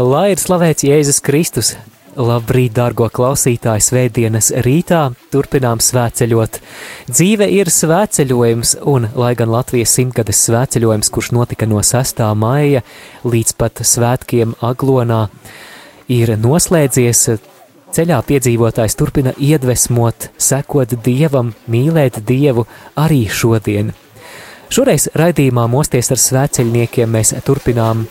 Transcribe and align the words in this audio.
Lai 0.00 0.30
ir 0.32 0.40
slavēts 0.40 0.86
Jēzus 0.86 1.20
Kristus! 1.20 1.74
Labrīt, 2.16 2.72
dārgo 2.78 3.10
klausītāju, 3.12 3.84
svētdienas 3.84 4.48
rītā 4.64 5.02
turpinām 5.30 5.82
svētceļot. 5.84 6.56
Dzīve 7.12 7.50
ir 7.52 7.68
svētceļojums, 7.68 8.72
un, 8.88 9.10
lai 9.20 9.34
gan 9.36 9.52
Latvijas 9.52 9.92
simtgades 9.98 10.40
svētceļojums, 10.48 11.12
kurš 11.12 11.30
notika 11.36 11.68
no 11.68 11.84
6. 11.84 12.24
maija 12.40 12.80
līdz 13.28 13.52
pat 13.60 13.84
svētkiem 13.84 14.56
Aglonā, 14.64 15.26
ir 16.08 16.38
noslēdzies, 16.40 17.26
ceļā 17.94 18.20
piedzīvotājs 18.26 18.96
turpina 18.98 19.32
iedvesmot, 19.38 20.30
sekot 20.38 20.94
Dievam, 21.04 21.54
mīlēt 21.70 22.20
Dievu 22.26 22.66
arī 22.98 23.24
šodien. 23.28 23.92
Šoreiz 24.70 25.08
raidījumā 25.18 25.66
Mosties 25.66 26.12
ar 26.14 26.20
svētceļniekiem 26.22 27.10
mēs 27.10 27.34
turpinām 27.46 28.04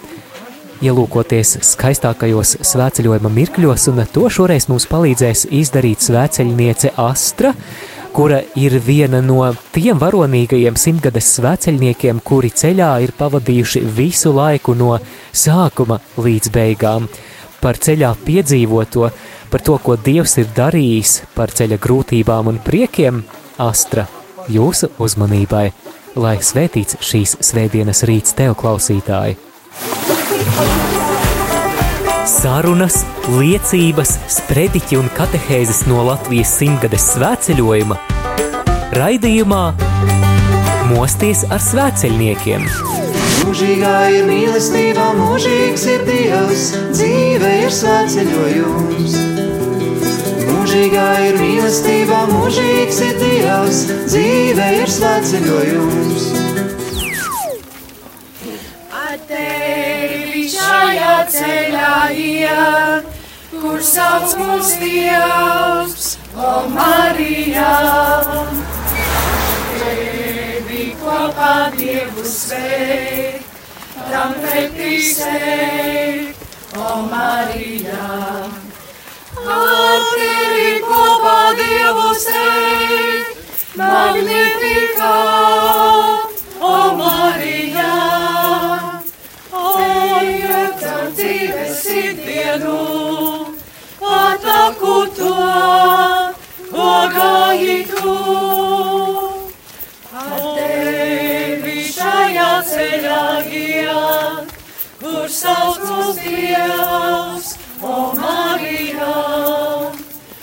ielūkoties 0.83 1.57
skaistākajos 1.69 2.57
svētceļojuma 2.67 3.31
mirkļos, 3.31 3.87
un 3.91 4.03
to 4.11 4.27
šoreiz 4.31 4.67
mums 4.71 4.87
palīdzēs 4.91 5.45
izdarīt 5.55 6.03
svētceļniece 6.03 6.93
Astra, 6.99 7.53
kura 8.15 8.41
ir 8.59 8.75
viena 8.83 9.21
no 9.23 9.41
tiem 9.75 9.99
varonīgajiem 10.01 10.75
simtgades 10.79 11.31
svētceļniekiem, 11.37 12.19
kuri 12.23 12.51
ceļā 12.51 12.91
ir 13.05 13.15
pavadījuši 13.19 13.83
visu 13.95 14.33
laiku 14.35 14.75
no 14.75 14.97
sākuma 15.31 15.99
līdz 16.19 16.51
beigām. 16.55 17.07
Par 17.59 17.77
ceļā 17.77 18.13
piedzīvoto, 18.25 19.09
par 19.51 19.65
to, 19.65 19.77
ko 19.83 19.97
Dievs 19.99 20.37
ir 20.39 20.49
darījis, 20.55 21.19
par 21.35 21.51
ceļa 21.51 21.79
grūtībām 21.83 22.53
un 22.53 22.59
priekiem, 22.63 23.23
Astra, 23.59 24.07
jūsu 24.47 24.93
uzmanībai! 25.03 25.69
lai 26.17 26.37
svētīts 26.41 26.97
šīs 27.03 27.37
svētdienas 27.43 28.03
rīts 28.07 28.35
tev 28.37 28.55
klausītāji. 28.59 29.37
Sarunas, 32.29 33.01
liecības, 33.33 34.13
sprediķi 34.31 34.99
un 34.99 35.09
katehēzes 35.17 35.83
no 35.89 36.03
Latvijas 36.07 36.53
simtgades 36.59 37.09
svētceļojuma 37.15 37.97
raidījumā 38.99 39.63
Mosties 40.89 41.43
ar 41.53 41.61
svētceļniekiem. 41.61 42.65
Mūžīgā 43.49 43.93
ir 44.13 44.27
mīlestība, 44.27 45.07
mūžīgs 45.17 45.83
ir 45.89 46.03
Dievs, 46.05 46.65
dzīve 46.93 47.47
ir 47.63 47.71
svētceļojums. 47.73 49.15
Mūžīgā 50.51 51.05
ir 51.25 51.39
mīlestība, 51.41 52.19
mūžīgs 52.29 52.99
ir 53.07 53.15
Dievs, 53.17 53.79
dzīve 54.11 54.67
ir 54.83 54.93
svētceļojums. 54.93 56.27
Ar 59.01 59.17
tevi 59.33 60.45
šajā 60.53 61.17
ceļā 61.39 61.97
iet, 62.27 63.11
kur 63.55 63.81
sauc 63.81 64.37
mūs 64.43 64.75
Dievs, 64.85 66.07
o 66.37 66.53
Marija. 66.77 67.73
Tevi 69.81 70.18
kopā 71.39 71.71
Dievu 71.71 72.23
sveikt, 72.27 73.47
tam 74.11 74.33
pretī 74.43 74.99
sveikt, 74.99 76.35
o 76.75 77.07
Marija. 77.07 78.07
Ar 79.39 80.01
tevi 80.19 80.83
kopā 80.83 81.37
Dievu 81.55 82.11
sveikt, 82.19 83.39
magnifikā, 83.79 85.15
o 86.59 86.75
Marija. 86.99 87.95
Ejiet 89.79 90.83
caur 90.83 91.07
dzīves 91.15 91.85
ikdienu, 92.03 92.83
ataku 94.03 94.99
to, 95.15 95.33
ko 96.67 96.91
gājitu. 97.15 97.98
Šajā 102.89 103.45
ceļā 103.45 103.45
iet, 103.45 104.53
kur 104.99 105.27
sauc 105.29 105.79
mūs 105.85 106.17
Dievs, 106.23 107.57
o 107.81 108.13
Marija. 108.17 109.13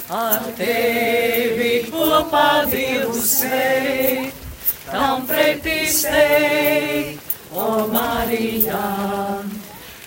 Ar 0.09 0.43
tevi 0.56 1.91
kopā 1.91 2.67
Dievu 2.71 3.15
sveikt, 3.19 4.35
tam 4.91 5.27
pretī 5.27 5.87
steigt, 5.91 7.21
o 7.53 7.87
Marija. 7.91 8.85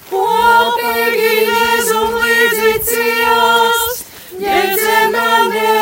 Kopīgi 0.09 1.33
Jēzum 1.45 2.15
līdzi 2.23 2.73
ciest, 2.89 4.05
Jēdzemenē, 4.39 5.77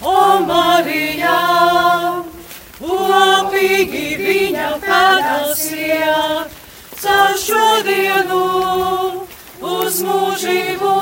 o 0.00 0.18
Marija. 0.46 1.57
Viņa 4.58 5.38
iet, 5.76 6.50
caur 6.98 7.36
šodienu 7.38 8.42
uz 9.62 10.00
mūžību. 10.02 10.94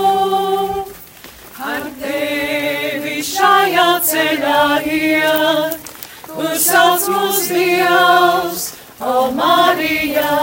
Ar 1.66 1.86
tevi 2.00 3.22
šajā 3.24 3.88
ceļā 4.10 4.66
iet, 4.84 5.90
kur 6.28 6.54
sauc 6.60 7.08
mūs 7.08 7.48
Dievs, 7.50 8.68
o 9.00 9.30
Marija. 9.32 10.36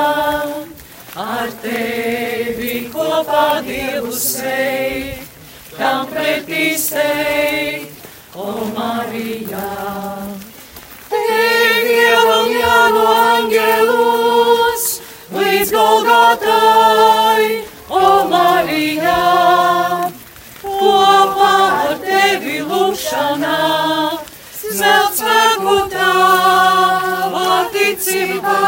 Ar 1.13 1.53
tevi 1.61 2.89
kopā 2.93 3.61
Dievu 3.63 4.11
sveikt, 4.11 5.29
tam 5.77 6.09
pretī 6.09 6.73
steigt, 6.81 8.09
o 8.33 8.65
Marija. 8.73 10.22
Jāno 12.93 13.09
angelus, 13.09 14.83
līdz 15.33 15.71
Golgotai, 15.73 17.45
o 17.89 18.09
Marija. 18.29 19.21
Kopā 20.61 21.55
ar 21.85 21.95
tevi 22.03 22.59
lūkšanā, 22.61 23.57
smelt 24.59 25.17
spēku 25.17 25.75
tavā 25.95 27.63
ticībā. 27.73 28.59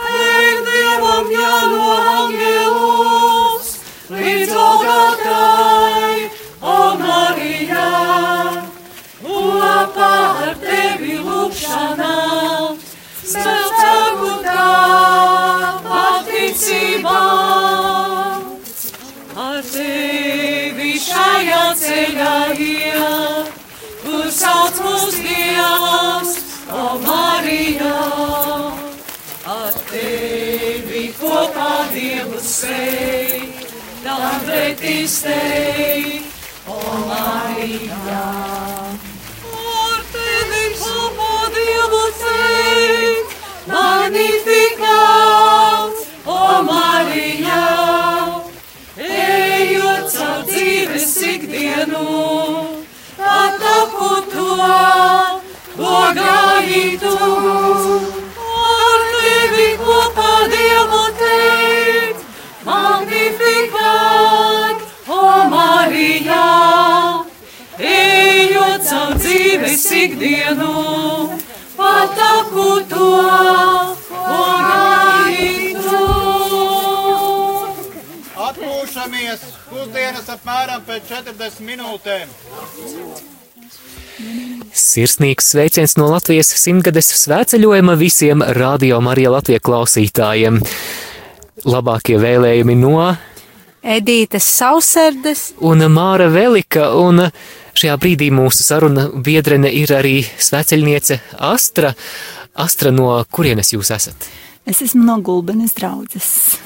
Tev 0.00 0.64
Dievam 0.70 1.30
jāno 1.36 1.90
angelus, 2.16 3.74
līdz 4.08 4.54
Golgotai, 4.56 6.30
o 6.62 6.80
Marija. 7.04 7.88
Kopā 9.20 10.14
ar 10.48 10.56
tevi 10.64 11.20
lūkšanā, 11.20 12.49
smelt 13.30 13.74
spēku 13.78 14.30
tavā 14.44 16.04
ticībā. 16.26 17.20
Ar 19.40 19.60
tevi 19.70 20.92
šajā 21.04 21.62
ceļā 21.80 22.34
iet, 22.66 23.52
kur 24.02 24.28
sauc 24.34 24.80
mūs 24.84 25.18
Dievs, 25.22 26.34
o 26.74 26.86
Marija. 27.06 27.96
Ar 29.50 29.80
tevi 29.90 31.06
kopā 31.20 31.72
Dievu 31.94 32.42
sveikt, 32.44 33.74
tam 34.04 34.46
pretī 34.46 35.02
steigt, 35.08 36.46
o 36.66 36.80
Marija. 37.06 38.89
Ikdienu, 70.04 70.72
pataku 71.76 72.68
to 72.90 73.08
un 74.36 74.62
gaitu. 74.70 76.04
Atpūšamies 78.50 79.44
pusdienas 79.68 80.30
apmēram 80.32 80.86
pēc 80.88 81.12
40 81.12 81.60
minūtēm. 81.66 82.32
Sirsnīgs 84.70 85.50
sveiciens 85.52 85.96
no 85.98 86.08
Latvijas 86.10 86.50
simtgades 86.60 87.08
svētceļojuma 87.22 87.96
visiem 88.00 88.44
Radio 88.56 89.00
Marija 89.04 89.32
Latvijas 89.36 89.64
klausītājiem. 89.66 90.60
Labākie 91.68 92.16
vēlējumi 92.20 92.76
no 92.80 93.10
Edītes 93.80 94.44
Sauserdes 94.44 95.50
un 95.64 95.80
Māra 95.92 96.28
Velika, 96.32 96.90
un 97.00 97.22
šajā 97.74 97.96
brīdī 98.00 98.30
mūsu 98.34 98.66
saruna 98.66 99.08
biedrene 99.14 99.70
ir 99.72 99.92
arī 99.94 100.20
svēceļniece 100.24 101.20
Astra. 101.50 101.94
Astra, 102.54 102.90
no 102.94 103.12
kurienes 103.30 103.74
jūs 103.74 103.92
esat? 103.94 104.30
Es 104.68 104.82
esmu 104.84 105.02
no 105.02 105.16
Gulbenes 105.24 105.72
draudzes. 105.74 106.58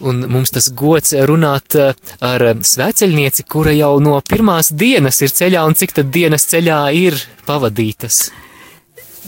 Un 0.00 0.22
mums 0.30 0.54
tas 0.54 0.70
gods 0.78 1.12
runāt 1.28 1.74
eh, 1.76 1.96
ar 2.22 2.44
svēceļnieci, 2.64 3.44
kura 3.50 3.74
jau 3.74 3.96
no 4.00 4.20
pirmās 4.24 4.70
dienas 4.72 5.20
ir 5.24 5.34
ceļā, 5.34 5.64
un 5.66 5.76
cik 5.76 5.96
tad 5.98 6.12
dienas 6.14 6.46
ceļā 6.52 6.78
ir 6.96 7.18
pavadītas? 7.48 8.28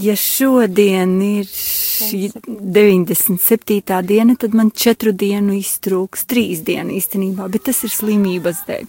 Ja 0.02 0.16
šodien 0.18 1.12
ir 1.22 1.46
šī 1.46 2.32
97. 2.46 4.00
diena, 4.02 4.34
tad 4.40 4.56
man 4.58 4.72
četru 4.74 5.12
dienu 5.14 5.54
iztrūks, 5.54 6.24
trīs 6.26 6.64
dienu 6.66 6.96
īstenībā, 6.96 7.46
bet 7.52 7.68
tas 7.68 7.84
ir 7.86 7.94
slimības 7.94 8.64
dēļ. 8.66 8.88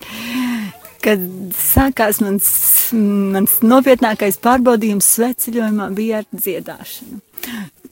Kad 1.06 1.22
sākās 1.54 2.18
mans, 2.24 2.48
mans 2.96 3.60
nopietnākais 3.62 4.40
pārbaudījums 4.42 5.06
sveceļojumā 5.18 5.92
bija 5.94 6.24
ar 6.24 6.30
dziedāšanu. 6.34 7.20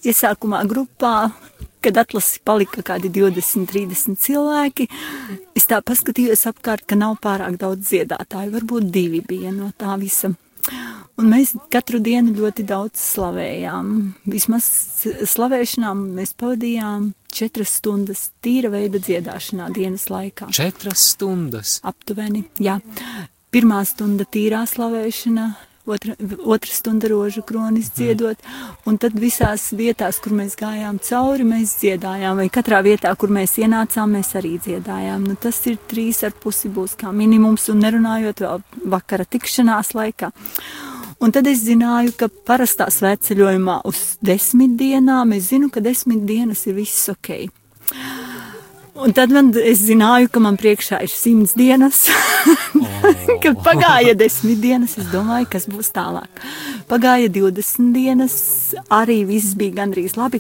Iesākumā 0.04 0.64
grupā, 0.68 1.30
kad 1.86 2.00
atlasi 2.02 2.42
palika 2.48 2.82
kādi 2.86 3.12
20, 3.14 3.68
30 3.70 4.18
cilvēki, 4.24 4.88
es 5.54 5.70
tā 5.70 5.80
paskatījos 5.86 6.48
apkārt, 6.50 6.88
ka 6.90 6.98
nav 6.98 7.20
pārāk 7.24 7.60
daudz 7.62 7.92
dziedātāju, 7.92 8.56
varbūt 8.58 8.90
divi 8.96 9.22
bija 9.30 9.54
no 9.54 9.70
tā 9.78 9.94
visa. 10.02 10.34
Un 11.20 11.30
mēs 11.30 11.54
katru 11.74 12.00
dienu 12.02 12.34
ļoti 12.38 12.66
daudz 12.66 13.02
slavējām. 13.14 13.90
Vismaz 14.30 14.66
slavēšanā 15.30 15.92
mēs 16.00 16.34
pavadījām 16.40 17.12
četras 17.34 17.76
stundas 17.80 18.28
tīra 18.44 18.72
veida 18.74 19.02
dziedāšanā 19.02 19.70
dienas 19.76 20.08
laikā. 20.14 20.50
Četras 20.54 21.04
stundas. 21.14 21.78
Aptuveni, 21.86 22.46
jā. 22.64 22.80
Pirmā 23.54 23.84
stunda 23.86 24.26
tīrā 24.26 24.64
slavēšana, 24.70 25.48
otra, 25.86 26.16
otra 26.44 26.72
stunda 26.72 27.08
rožu 27.08 27.42
kronis 27.42 27.92
dziedot, 27.96 28.40
un 28.86 28.98
tad 28.98 29.18
visās 29.20 29.70
vietās, 29.76 30.20
kur 30.24 30.36
mēs 30.38 30.56
gājām 30.60 31.00
cauri, 31.04 31.48
mēs 31.48 31.76
dziedājām, 31.82 32.40
vai 32.40 32.48
katrā 32.54 32.84
vietā, 32.86 33.14
kur 33.20 33.34
mēs 33.34 33.58
ienācām, 33.62 34.16
mēs 34.18 34.34
arī 34.40 34.56
dziedājām. 34.64 35.28
Nu, 35.28 35.36
tas 35.40 35.60
ir 35.70 35.80
trīs 35.90 36.24
ar 36.24 36.36
pusi 36.44 36.72
būs 36.72 36.96
kā 37.00 37.12
minimums, 37.16 37.70
un 37.74 37.84
nerunājot 37.84 38.44
vēl 38.46 38.64
vakara 38.96 39.28
tikšanās 39.28 39.94
laikā. 39.98 40.32
Un 41.24 41.32
tad 41.32 41.48
es 41.48 41.62
zināju, 41.64 42.16
ka 42.20 42.28
parastā 42.48 42.90
svētceļojumā 42.92 43.82
uz 43.88 44.18
desmit 44.20 44.74
dienām 44.80 45.32
es 45.38 45.52
zinu, 45.54 45.70
ka 45.72 45.84
desmit 45.84 46.26
dienas 46.28 46.66
ir 46.68 46.76
viss 46.82 47.12
ok. 47.12 47.63
Un 48.94 49.10
tad 49.10 49.32
man, 49.34 49.50
es 49.58 49.80
zināju, 49.88 50.30
ka 50.30 50.42
man 50.44 50.58
priekšā 50.60 51.00
ir 51.02 51.10
simts 51.10 51.56
dienas. 51.58 52.06
Kad 53.44 53.58
pagāja 53.66 54.14
desmit 54.16 54.60
dienas, 54.62 54.94
es 55.02 55.08
domāju, 55.12 55.48
kas 55.52 55.66
būs 55.68 55.90
tālāk. 55.96 56.44
Pagāja 56.88 57.28
20 57.34 57.90
dienas, 57.96 58.36
arī 58.94 59.24
viss 59.28 59.56
bija 59.60 59.80
gandrīz 59.82 60.14
labi, 60.16 60.40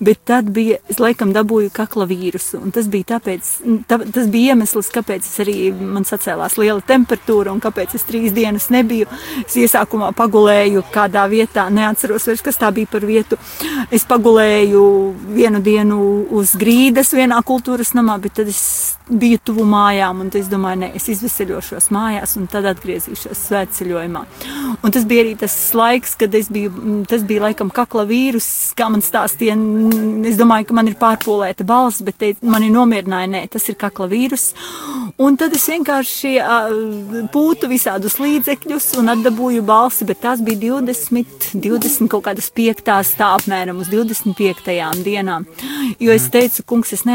bet 0.00 0.20
tad 0.28 0.48
bija, 0.54 0.78
es 0.88 1.00
laikam 1.02 1.34
dabūju 1.34 1.72
kakla 1.74 2.06
vīrusu, 2.08 2.60
tas 2.72 2.88
bija 2.92 3.16
tāpēc, 3.16 3.50
tā, 3.90 3.98
tas 4.14 4.30
bija 4.30 4.54
iemesls, 4.54 4.88
kāpēc 4.94 5.26
es 5.26 5.42
arī, 5.44 5.56
man 5.72 6.06
sacēlās 6.08 6.56
liela 6.60 6.84
temperatūra, 6.88 7.52
un 7.52 7.60
kāpēc 7.64 7.96
es 7.98 8.06
trīs 8.08 8.36
dienas 8.36 8.70
nebiju. 8.72 9.08
Es 9.42 9.58
iesākumā 9.60 10.12
pagulēju 10.16 10.86
kādā 10.94 11.26
vietā, 11.28 11.66
neatceros 11.72 12.30
vairs, 12.30 12.46
kas 12.46 12.60
tā 12.60 12.70
bija 12.76 12.92
par 12.94 13.04
vietu. 13.08 13.40
Es 13.92 14.06
pagulēju 14.08 14.86
vienu 15.34 15.60
dienu 15.64 16.00
uz 16.38 16.54
grīdas 16.60 17.12
vienā 17.16 17.42
kultūras 17.44 17.87
namā, 17.96 18.18
bet 18.22 18.36
tad 18.38 18.48
es 18.50 18.60
biju 19.08 19.38
tuvu 19.50 19.64
mājām, 19.68 20.20
un 20.24 20.30
es 20.36 20.48
domāju, 20.50 20.82
ne, 20.82 20.88
es 20.98 21.08
izveseļošos 21.12 21.88
mājās, 21.94 22.34
un 22.40 22.48
tad 22.50 22.66
atgriezīšos 22.68 23.44
svētceļojumā. 23.48 24.24
Un 24.84 24.94
tas 24.94 25.06
bija 25.08 25.24
arī 25.24 25.34
tas 25.40 25.54
laiks, 25.76 26.14
kad 26.20 26.34
es 26.36 26.50
biju, 26.52 27.04
tas 27.08 27.24
bija 27.28 27.46
laikam 27.46 27.72
kakla 27.74 28.04
vīrus, 28.08 28.48
kā 28.78 28.90
man 28.92 29.04
stāstīja, 29.04 29.56
es 30.28 30.38
domāju, 30.40 30.68
ka 30.68 30.76
man 30.76 30.90
ir 30.90 30.98
pārpūlēta 31.00 31.66
balss, 31.68 32.04
bet 32.04 32.18
te, 32.20 32.34
mani 32.42 32.68
nomierināja, 32.74 33.30
nē, 33.32 33.44
tas 33.52 33.68
ir 33.72 33.78
kakla 33.80 34.10
vīrus. 34.12 34.50
Un 35.18 35.38
tad 35.40 35.54
es 35.56 35.64
vienkārši 35.70 36.34
uh, 36.42 37.24
pūtu 37.32 37.70
visādus 37.70 38.18
līdzekļus 38.20 38.90
un 39.00 39.12
atdabūju 39.14 39.64
balsi, 39.66 40.06
bet 40.08 40.20
tās 40.22 40.42
bija 40.44 40.76
20, 40.78 41.48
20 41.56 42.12
kaut 42.12 42.26
kādas 42.28 42.50
piektās 42.54 43.14
tā 43.18 43.32
apmēram 43.38 43.80
uz 43.82 43.90
25. 43.92 44.76
dienām. 45.06 45.48
Jo 45.98 46.14
es 46.14 46.28
teicu, 46.32 46.64
kungs, 46.68 46.92
es 46.94 47.06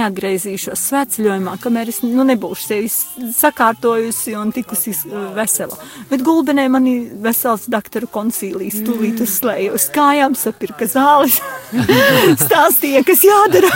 neatgriezīšos 0.63 0.83
svētceļojumā, 0.89 1.57
kamēr 1.62 1.89
es 1.89 2.01
nu, 2.04 2.24
nebūšu 2.24 2.65
sevi 2.68 2.89
sakārtojusi 3.33 4.36
un 4.38 4.51
tikusi 4.54 4.94
vesela. 5.36 5.77
Bet 6.10 6.24
gulbenē 6.24 6.69
man 6.69 6.88
ir 6.88 7.12
vesels 7.24 7.68
doktoru 7.68 8.07
koncīlijas, 8.07 8.83
tūlīt 8.86 9.21
uzslēju 9.24 9.74
uz 9.75 9.88
kājām, 9.94 10.36
sapirka 10.36 10.88
zāles, 10.88 11.39
stāstīja, 12.45 13.04
kas 13.06 13.24
jādara. 13.24 13.71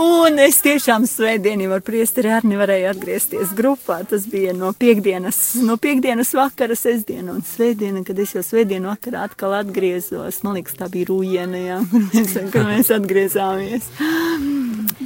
Un 0.00 0.38
es 0.42 0.60
tiešām 0.64 1.06
svētdienī 1.06 1.68
ar 1.70 1.82
priesteri 1.84 2.32
arī 2.32 2.52
nevarēju 2.54 2.90
atgriezties 2.92 3.54
grupā. 3.56 4.02
Tas 4.08 4.26
bija 4.30 4.54
no 4.56 4.72
piekdienas, 4.76 5.56
no 5.66 5.76
piekdienas 5.80 6.32
vakara, 6.36 6.76
sestdiena 6.78 7.34
un 7.34 7.44
svētdiena, 7.46 8.04
kad 8.06 8.18
es 8.22 8.36
jau 8.36 8.44
svētdienu 8.44 8.92
vakarā 8.92 9.26
atkal 9.26 9.56
atgriezos. 9.58 10.42
Man 10.46 10.60
liekas, 10.60 10.78
tā 10.78 10.90
bija 10.92 11.10
rūjiena, 11.10 11.62
jā, 11.64 11.80
kur 11.90 12.06
mēs, 12.12 12.36
kur 12.52 12.68
mēs 12.70 12.92
atgriezāmies. 12.94 13.90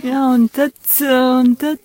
Jā, 0.01 0.21
un 0.33 0.47
tad, 0.53 0.73
un 1.05 1.55
tad 1.61 1.81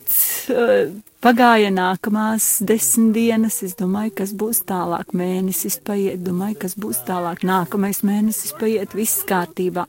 pagāja 1.25 1.71
nākamās 1.73 2.59
desmit 2.67 3.15
dienas. 3.15 3.61
Es 3.65 3.75
domāju, 3.79 4.13
kas 4.21 4.33
būs 4.37 4.61
tālāk. 4.69 5.15
Mēnesis 5.17 5.79
paiet, 5.85 6.21
domāju, 6.25 6.59
kas 6.65 6.77
būs 6.79 7.01
tālāk. 7.07 7.45
Nākamais 7.47 8.03
mēnesis 8.05 8.53
paiet, 8.59 8.93
viss 8.97 9.25
kārtībā. 9.27 9.87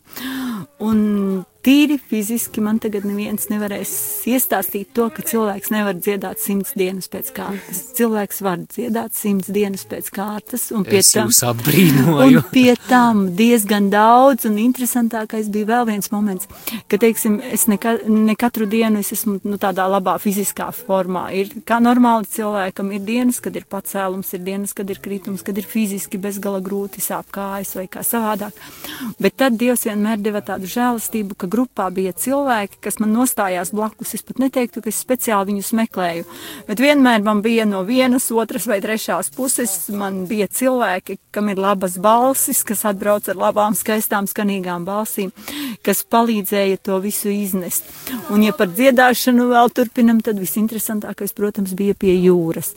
Un 0.84 1.44
tīri 1.66 1.98
fiziski 1.98 2.62
man 2.62 2.78
tagad 2.82 3.04
neviens 3.08 3.48
nevarēs 3.50 3.92
iestāstīt 4.30 4.92
to, 4.94 5.08
ka 5.10 5.24
cilvēks 5.26 5.72
nevar 5.74 5.96
dziedāt 5.98 6.38
simts 6.42 6.74
dienas 6.78 7.10
pēc 7.10 7.32
kārtas. 7.34 7.80
Cilvēks 7.98 8.42
var 8.46 8.62
dziedāt 8.70 9.16
simts 9.18 9.50
dienas 9.52 9.82
pēc 9.90 10.10
kārtas, 10.14 10.68
un 10.76 10.86
pie 10.86 11.00
Es 11.02 11.10
tam, 11.12 11.30
un 12.22 12.38
pie 12.52 12.74
tam 12.88 13.24
diezgan 13.36 13.88
daudz, 13.92 14.46
un 14.48 14.60
interesantākais 14.62 15.50
bija 15.52 15.68
vēl 15.72 15.88
viens 15.90 16.10
moments, 16.14 16.48
ka, 16.90 16.98
teiksim, 17.02 17.38
es 17.44 17.66
ne, 17.70 17.78
ne 18.06 18.36
katru 18.38 18.68
dienu 18.70 19.02
es 19.02 19.12
esmu 19.16 19.38
nu, 19.44 19.58
tādā 19.60 19.88
labā 19.90 20.16
fiziskā 20.22 20.68
formā. 20.74 21.26
Ir 21.36 21.50
kā 21.66 21.80
normāli 21.82 22.30
cilvēkam 22.36 22.94
ir 22.96 23.04
dienas, 23.06 23.42
kad 23.44 23.56
ir 23.58 23.66
pacēlums, 23.70 24.32
ir 24.38 24.44
dienas, 24.46 24.74
kad 24.76 24.90
ir 24.90 25.02
kritums, 25.02 25.44
kad 25.46 25.58
ir 25.58 25.66
fiziski 25.68 26.20
bezgala 26.22 26.62
grūti 26.64 27.02
sāp 27.04 27.30
kājas 27.34 27.74
vai 27.78 27.86
kā 27.90 28.06
savādāk. 28.06 28.56
Bet 29.22 29.38
tad 29.42 29.58
Dievs 29.60 29.86
vienmēr 29.88 30.20
deva 30.22 30.42
tādu 30.44 30.68
žēlastību, 30.70 31.36
ka 31.38 31.50
grupā 31.56 31.88
bija 31.94 32.12
cilvēki, 32.12 32.80
kas 32.84 33.00
man 33.00 33.14
nostājās 33.16 33.72
blakus. 33.72 34.14
Es 34.16 34.24
pat 34.26 34.40
neteiktu, 34.42 34.82
ka 34.84 34.92
es 34.92 35.00
speciāli 35.00 35.54
viņus 35.54 35.72
meklēju, 35.80 36.26
bet 36.68 36.82
vienmēr 36.82 37.24
man 37.24 37.40
bija 37.44 37.66
no 37.68 37.82
vienas, 37.88 38.28
otras 38.30 38.68
vai 38.68 38.78
trešās 38.84 39.32
puses. 39.36 39.78
Man 39.96 40.24
bija 40.28 40.50
cilvēki, 40.52 41.18
kam 41.34 41.48
ir 41.52 41.60
labas 41.62 41.96
balsis, 42.02 42.62
kas 42.66 42.84
atbrauc 42.88 43.30
ar 43.32 43.40
labām, 43.40 43.76
skaistām, 43.78 44.28
skanīgām 44.30 44.84
balsīm, 44.88 45.32
kas 45.86 46.04
palīdzēja 46.04 46.82
to 46.84 47.00
visu 47.04 47.32
iznest. 47.32 47.88
Un, 48.30 48.44
ja 48.44 48.54
par 48.56 48.70
dziedāšanu 48.74 49.50
vēl 49.54 49.72
turpinam, 49.74 50.22
tad 50.24 50.40
visinteresantākais, 50.42 51.34
protams, 51.36 51.76
bija 51.78 51.96
pie 51.98 52.18
jūras 52.20 52.74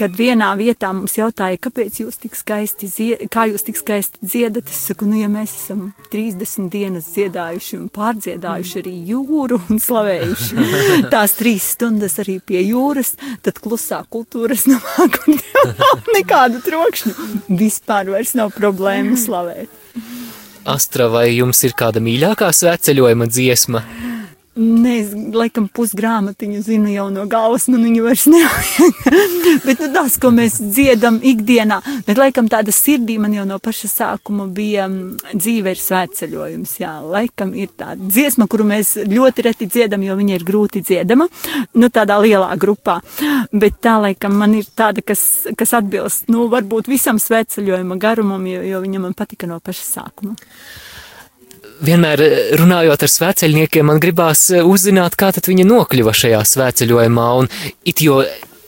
kad 0.00 0.14
vienā 0.18 0.50
vietā 0.58 0.90
mums 0.94 1.14
jautāja, 1.18 1.58
kāpēc 1.62 2.00
jūs 2.02 2.18
tik 2.22 2.36
skaisti, 2.38 2.88
zie- 2.90 3.28
kā 3.32 3.46
jūs 3.50 3.64
tik 3.66 3.78
skaisti 3.80 4.20
dziedat, 4.22 4.68
es 4.72 4.80
saku, 4.90 5.08
nu, 5.08 5.18
ja 5.20 5.28
mēs 5.32 5.54
esam 5.56 5.86
30 6.12 6.68
dienas 6.72 7.08
dziedājuši 7.14 7.78
un 7.78 7.88
pārdziedājuši 7.94 8.78
arī 8.82 8.94
jūru 9.12 9.60
un 9.70 9.80
slavējuši 9.82 10.68
tās 11.14 11.36
trīs 11.38 11.70
stundas 11.76 12.18
arī 12.22 12.38
pie 12.44 12.62
jūras, 12.66 13.14
tad 13.46 13.60
klusā 13.62 14.02
kultūras 14.12 14.66
namā, 14.70 15.08
kur 15.16 15.34
nav 15.36 16.12
nekādu 16.16 16.62
trokšņu, 16.66 17.16
vispār 17.60 18.12
vairs 18.14 18.36
nav 18.38 18.52
problēma 18.56 19.16
slavēt. 19.20 19.72
Astra, 20.68 21.06
vai 21.08 21.30
jums 21.32 21.62
ir 21.64 21.72
kāda 21.78 22.02
mīļākā 22.04 22.50
svētceļojuma 22.52 23.26
dziesma? 23.32 23.80
Nē, 24.60 24.94
es 25.00 25.12
laikam 25.32 25.70
pusgrāmatiņu 25.72 26.58
zinu 26.60 26.90
jau 26.92 27.06
no 27.12 27.22
galvas, 27.30 27.64
man 27.72 27.80
viņu 27.86 28.02
vairs 28.04 28.26
nevajag. 28.28 28.98
Bet 29.66 29.80
nu, 29.80 29.88
tās, 29.94 30.18
ko 30.20 30.28
mēs 30.36 30.58
dziedam 30.60 31.16
ikdienā, 31.24 31.78
bet 32.06 32.18
laikam 32.20 32.48
tāda 32.50 32.72
sirdī 32.74 33.16
man 33.20 33.32
jau 33.34 33.46
no 33.48 33.56
paša 33.62 33.88
sākuma 33.90 34.46
bija 34.52 34.86
dzīve 35.32 35.72
ir 35.72 35.80
svētceļojums. 35.80 36.74
Jā, 36.82 36.92
laikam 37.00 37.54
ir 37.56 37.72
tāda 37.78 38.04
dziesma, 38.04 38.46
kuru 38.50 38.68
mēs 38.68 38.92
ļoti 39.08 39.46
reti 39.48 39.70
dziedam, 39.70 40.04
jo 40.04 40.18
viņa 40.20 40.36
ir 40.36 40.46
grūti 40.46 40.84
dziedama, 40.84 41.26
nu 41.80 41.90
tādā 41.92 42.20
lielā 42.20 42.52
grupā. 42.60 43.00
Bet 43.52 43.80
tā 43.84 43.96
laikam 44.04 44.36
man 44.42 44.58
ir 44.60 44.68
tāda, 44.76 45.04
kas, 45.04 45.24
kas 45.56 45.74
atbilst, 45.80 46.28
nu, 46.32 46.50
varbūt 46.52 46.90
visam 46.92 47.20
svētceļojuma 47.22 47.98
garumam, 48.00 48.44
jo, 48.50 48.62
jo 48.74 48.84
viņa 48.84 49.04
man 49.08 49.16
patika 49.16 49.48
no 49.50 49.60
paša 49.64 49.88
sākuma 49.88 50.36
vienmēr 51.84 52.22
eh, 52.24 52.38
runājot 52.60 53.06
ar 53.06 53.12
svēceļniekiem, 53.14 53.88
man 53.90 54.00
gribās 54.02 54.46
eh, 54.54 54.64
uzzināt, 54.66 55.16
kā 55.20 55.32
tad 55.36 55.48
viņi 55.50 55.66
nokļuva 55.68 56.14
šajā 56.16 56.42
svēceļojumā, 56.52 57.26
un 57.42 57.50
it 57.88 58.02
jo 58.04 58.20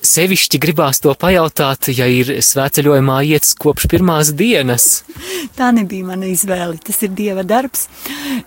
sevišķi 0.02 0.58
gribās 0.62 1.00
to 1.02 1.12
pajautāt, 1.18 1.88
ja 1.94 2.08
ir 2.10 2.28
svētceļojumā 2.42 3.20
iets 3.36 3.54
kopš 3.58 3.86
pirmās 3.92 4.32
dienas. 4.36 5.02
Tā 5.58 5.70
nebija 5.74 6.06
mana 6.06 6.28
izvēle, 6.30 6.78
tas 6.82 6.98
ir 7.06 7.12
Dieva 7.16 7.44
darbs, 7.46 7.86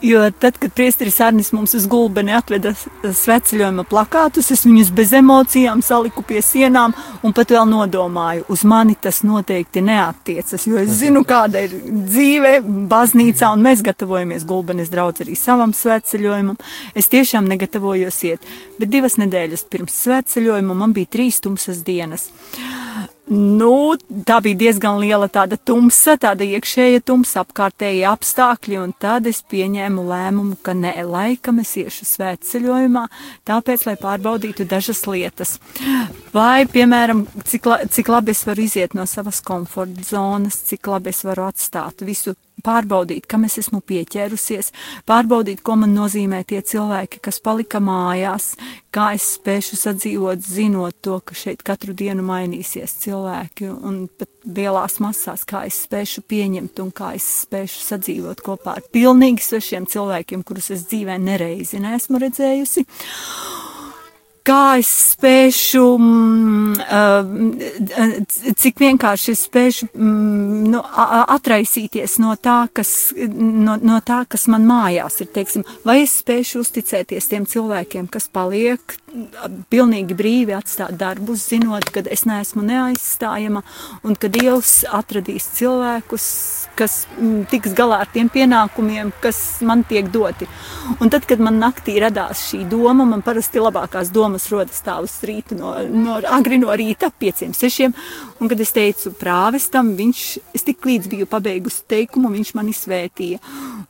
jo 0.03 0.23
tad, 0.39 0.57
kad 0.61 0.73
priesteris 0.75 1.19
Arnis 1.23 1.51
mums 1.55 1.75
uz 1.77 1.85
gulbeni 1.91 2.33
atveda 2.35 2.73
svētceļojuma 3.05 3.85
plakātus, 3.89 4.51
es 4.51 4.65
viņus 4.65 4.91
bez 4.95 5.13
emocijām 5.15 5.83
saliku 5.85 6.23
pie 6.25 6.41
sienām 6.43 6.95
un 7.23 7.35
pat 7.35 7.53
vēl 7.53 7.67
nodomāju, 7.69 8.45
uz 8.51 8.65
mani 8.67 8.97
tas 8.99 9.21
noteikti 9.27 9.83
neattiecas, 9.85 10.67
jo 10.67 10.79
es 10.81 10.91
zinu, 10.99 11.23
kāda 11.27 11.65
ir 11.67 11.75
dzīve 11.85 12.57
baznīcā 12.91 13.51
un 13.55 13.63
mēs 13.65 13.83
gatavojamies 13.85 14.47
gulbenes 14.47 14.91
draudz 14.93 15.23
arī 15.23 15.37
savam 15.39 15.73
svētceļojumam. 15.75 16.57
Es 16.97 17.09
tiešām 17.11 17.47
negatavojos 17.49 18.21
iet, 18.27 18.45
bet 18.79 18.91
divas 18.91 19.19
nedēļas 19.21 19.67
pirms 19.71 19.95
svētceļojuma 20.05 20.77
man 20.77 20.95
bija 20.95 21.11
trīs 21.17 21.41
tumsas 21.45 21.85
dienas. 21.85 22.29
Nu, 23.25 23.95
tā 24.27 24.37
bija 24.45 24.57
diezgan 24.59 24.99
liela 25.01 25.25
tāda 25.33 25.57
tumsa, 25.57 26.13
tāda 26.21 26.45
iekšēja 26.45 27.01
tumsa, 27.09 27.41
apkārtēji 27.41 28.03
apstākļi, 28.05 28.77
un 28.83 28.93
tad 29.01 29.25
es 29.31 29.41
pieņēmu 29.49 30.03
lēmumu, 30.05 30.59
ka 30.61 30.75
nē, 30.77 30.93
laikam 31.09 31.57
es 31.63 31.73
iešu 31.81 32.05
svētceļojumā, 32.11 33.07
tāpēc, 33.49 33.87
lai 33.89 33.97
pārbaudītu 33.97 34.69
dažas 34.69 35.01
lietas. 35.09 35.57
Vai, 36.35 36.67
piemēram, 36.69 37.25
cik, 37.49 37.71
la, 37.71 37.81
cik 37.89 38.13
labi 38.13 38.35
es 38.37 38.45
varu 38.45 38.67
iziet 38.67 38.93
no 38.93 39.07
savas 39.09 39.41
komforta 39.45 40.05
zonas, 40.05 40.61
cik 40.69 40.93
labi 40.93 41.09
es 41.09 41.25
varu 41.25 41.49
atstāt 41.49 42.05
visu 42.05 42.37
pārbaudīt, 42.63 43.25
kam 43.29 43.45
es 43.47 43.57
esmu 43.61 43.81
pieķērusies, 43.85 44.71
pārbaudīt, 45.09 45.61
ko 45.65 45.75
man 45.81 45.95
nozīmē 45.95 46.43
tie 46.47 46.61
cilvēki, 46.65 47.21
kas 47.25 47.41
palika 47.43 47.81
mājās, 47.83 48.53
kā 48.95 49.11
es 49.17 49.27
spēšu 49.35 49.79
sadzīvot, 49.79 50.43
zinot 50.45 50.99
to, 51.03 51.19
ka 51.25 51.35
šeit 51.37 51.65
katru 51.65 51.95
dienu 51.97 52.23
mainīsies 52.25 52.95
cilvēki, 53.03 53.69
un 53.69 54.05
pat 54.07 54.31
lielās 54.45 54.99
masās, 55.03 55.45
kā 55.47 55.65
es 55.69 55.81
spēšu 55.87 56.25
pieņemt 56.29 56.79
un 56.83 56.93
kā 56.95 57.15
es 57.17 57.27
spēšu 57.43 57.83
sadzīvot 57.89 58.43
kopā 58.45 58.79
ar 58.79 58.89
pilnīgi 58.93 59.43
svešiem 59.43 59.89
cilvēkiem, 59.91 60.45
kurus 60.47 60.71
es 60.75 60.87
dzīvē 60.89 61.19
nereizi 61.21 61.81
neesmu 61.83 62.21
redzējusi 62.23 62.85
kā 64.45 64.77
es 64.79 64.89
spēšu, 65.15 65.83
mm, 65.99 66.75
cik 68.61 68.83
vienkārši 68.83 69.33
es 69.33 69.41
spēšu 69.47 69.89
mm, 69.91 70.65
nu, 70.73 70.81
atraisīties 71.35 72.19
no 72.23 72.35
tā, 72.37 72.59
kas, 72.75 73.13
no, 73.15 73.77
no 73.81 74.01
tā, 74.05 74.23
kas 74.29 74.47
man 74.51 74.67
mājās 74.69 75.21
ir. 75.23 75.31
Teiksim, 75.35 75.65
vai 75.87 76.01
es 76.03 76.19
spēšu 76.21 76.61
uzticēties 76.65 77.31
tiem 77.31 77.47
cilvēkiem, 77.49 78.07
kas 78.11 78.29
paliek 78.33 78.81
pilnīgi 79.71 80.15
brīvi 80.17 80.55
atstāt 80.55 80.97
darbus, 80.99 81.47
zinot, 81.49 81.87
ka 81.93 82.03
es 82.11 82.25
neesmu 82.27 82.63
neaizstājama 82.65 83.61
un 84.05 84.17
ka 84.19 84.27
Dievs 84.31 84.83
atradīs 84.91 85.47
cilvēkus, 85.55 86.25
kas 86.75 87.05
m, 87.15 87.45
tiks 87.49 87.75
galā 87.77 88.01
ar 88.03 88.11
tiem 88.11 88.29
pienākumiem, 88.33 89.13
kas 89.23 89.39
man 89.65 89.85
tiek 89.87 90.09
doti. 90.11 90.47
Un 90.99 91.11
tad, 91.13 91.27
kad 91.29 91.41
man 91.43 91.59
naktī 91.61 91.97
radās 92.03 92.43
šī 92.49 92.65
doma, 92.69 93.07
man 93.07 93.23
parasti 93.25 93.63
labākās 93.63 94.11
domas 94.15 94.34
rodas 94.51 94.81
tā 94.85 94.97
uz 95.03 95.13
rītu, 95.25 95.57
no, 95.59 95.71
no 95.91 96.17
agri 96.31 96.59
no 96.61 96.73
rīta, 96.75 97.09
pieciem, 97.09 97.53
sešiem, 97.55 97.95
un 98.39 98.51
kad 98.51 98.61
es 98.61 98.73
teicu 98.75 99.13
prāvestam, 99.19 99.93
viņš, 99.97 100.25
es 100.57 100.65
tik 100.67 100.85
līdz 100.85 101.09
biju 101.11 101.29
pabeigusi 101.31 101.85
teikumu, 101.91 102.33
viņš 102.35 102.53
mani 102.57 102.75
svētīja. 102.75 103.39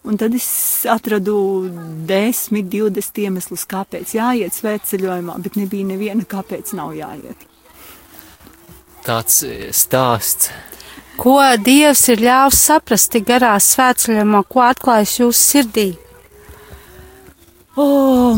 Un 0.06 0.20
tad 0.22 0.36
es 0.38 0.48
atradu 0.92 1.36
desmit, 2.08 2.70
divdesmit 2.70 3.26
iemeslus, 3.26 3.66
kāpēc 3.70 4.16
jāiet 4.18 4.54
svētceļojumā, 4.54 5.40
bet 5.42 5.58
nebija 5.60 5.90
neviena, 5.96 6.28
kāpēc 6.30 6.76
nav 6.78 6.94
jāiet. 6.98 7.50
Tāds 9.06 9.44
e, 9.46 9.70
stāsts. 9.74 10.50
Ko 11.16 11.38
Dievs 11.64 12.02
ir 12.12 12.24
ļāvis 12.26 12.64
saprast 12.68 13.14
garā 13.28 13.54
svētceļojumā, 13.62 14.42
ko 14.52 14.66
atklājas 14.66 15.20
jūsu 15.22 15.40
sirdī? 15.40 15.86
Oh, 17.78 18.38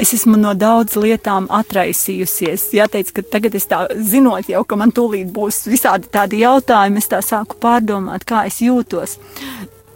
es 0.00 0.14
esmu 0.16 0.38
no 0.40 0.54
daudz 0.56 0.94
lietām 0.96 1.50
atraisījusies. 1.52 2.70
Jāteic, 2.78 3.10
ka 3.12 3.24
tagad 3.34 3.58
es 3.58 3.68
tā 3.68 3.82
zinot 3.92 4.48
jau, 4.48 4.62
ka 4.64 4.78
man 4.80 4.94
tūlīt 4.96 5.28
būs 5.36 5.66
visādi 5.68 6.08
tādi 6.08 6.40
jautājumi, 6.40 7.02
es 7.02 7.10
tā 7.12 7.20
sāku 7.20 7.58
pārdomāt, 7.60 8.24
kā 8.24 8.46
es 8.48 8.62
jūtos. 8.64 9.18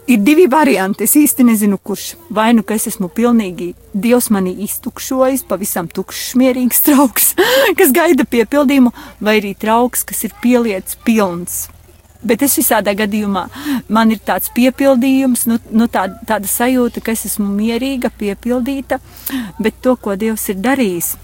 Ir 0.05 0.21
divi 0.21 0.45
varianti. 0.45 1.07
Es 1.09 1.17
īsti 1.17 1.47
nezinu, 1.47 1.79
kurš. 1.81 2.11
Vai 2.29 2.51
nu, 2.53 2.61
es 2.77 2.85
esmu 2.91 3.09
pilnīgi 3.09 3.71
Dievs 3.89 4.29
manī 4.29 4.53
iztukšojis, 4.67 5.47
pavisam 5.49 5.89
tukšs, 5.89 6.35
mierīgs 6.37 6.83
trauks, 6.85 7.33
kas 7.79 7.95
gaida 7.95 8.29
piepildījumu, 8.29 8.93
vai 9.17 9.39
arī 9.41 9.55
trauks, 9.57 10.05
kas 10.05 10.27
ir 10.29 10.37
pieliets 10.45 11.01
pilns 11.01 11.63
Bet 12.25 12.41
es 12.45 12.57
visādā 12.57 12.95
gadījumā 12.97 13.45
man 13.93 14.13
ir 14.13 14.21
tāds 14.25 14.49
piepildījums, 14.55 15.45
nu, 15.51 15.59
nu 15.71 15.89
tā, 15.91 16.07
tāda 16.27 16.49
sajūta, 16.49 17.03
ka 17.05 17.13
es 17.13 17.27
esmu 17.29 17.47
mierīga, 17.53 18.09
piepildīta, 18.09 18.99
bet 19.61 19.77
to, 19.85 19.95
ko 20.01 20.17
Dievs 20.19 20.49
ir 20.53 20.61
darījis. 20.65 21.15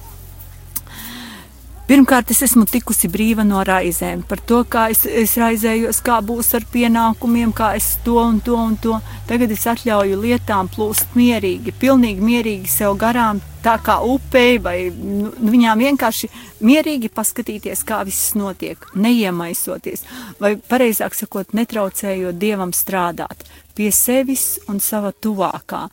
Pirmkārt, 1.92 2.30
es 2.32 2.40
esmu 2.46 2.64
tikusi 2.72 3.10
brīva 3.12 3.44
no 3.44 3.60
raizēm 3.68 4.22
par 4.24 4.40
to, 4.48 4.62
kā 4.64 4.86
es, 4.94 5.02
es 5.04 5.34
raizējos, 5.36 5.98
kā 6.06 6.22
būs 6.24 6.54
ar 6.56 6.64
pienākumiem, 6.72 7.50
kā 7.52 7.74
es 7.76 7.98
to 8.06 8.14
un 8.22 8.38
to 8.40 8.56
un 8.56 8.78
to. 8.80 8.94
Tagad 9.28 9.52
es 9.52 9.66
atļauju 9.68 10.20
lietām 10.22 10.70
plūst 10.72 11.18
mierīgi, 11.20 11.74
pilnīgi 11.82 12.24
mierīgi 12.24 12.72
sev 12.72 12.96
garām, 13.02 13.42
tā 13.66 13.74
kā 13.84 13.98
upei, 14.08 14.54
vai 14.64 14.78
nu, 14.88 15.34
viņām 15.36 15.84
vienkārši 15.84 16.30
mierīgi 16.64 17.12
paskatīties, 17.12 17.84
kā 17.84 18.00
viss 18.08 18.38
notiek, 18.40 18.88
neiemaisoties, 18.96 20.08
vai 20.40 20.54
pareizāk 20.72 21.20
sakot, 21.20 21.52
netraucējot 21.60 22.40
dievam 22.40 22.72
strādāt 22.72 23.44
pie 23.76 23.92
sevis 23.92 24.62
un 24.72 24.80
sava 24.80 25.12
tuvākā. 25.12 25.84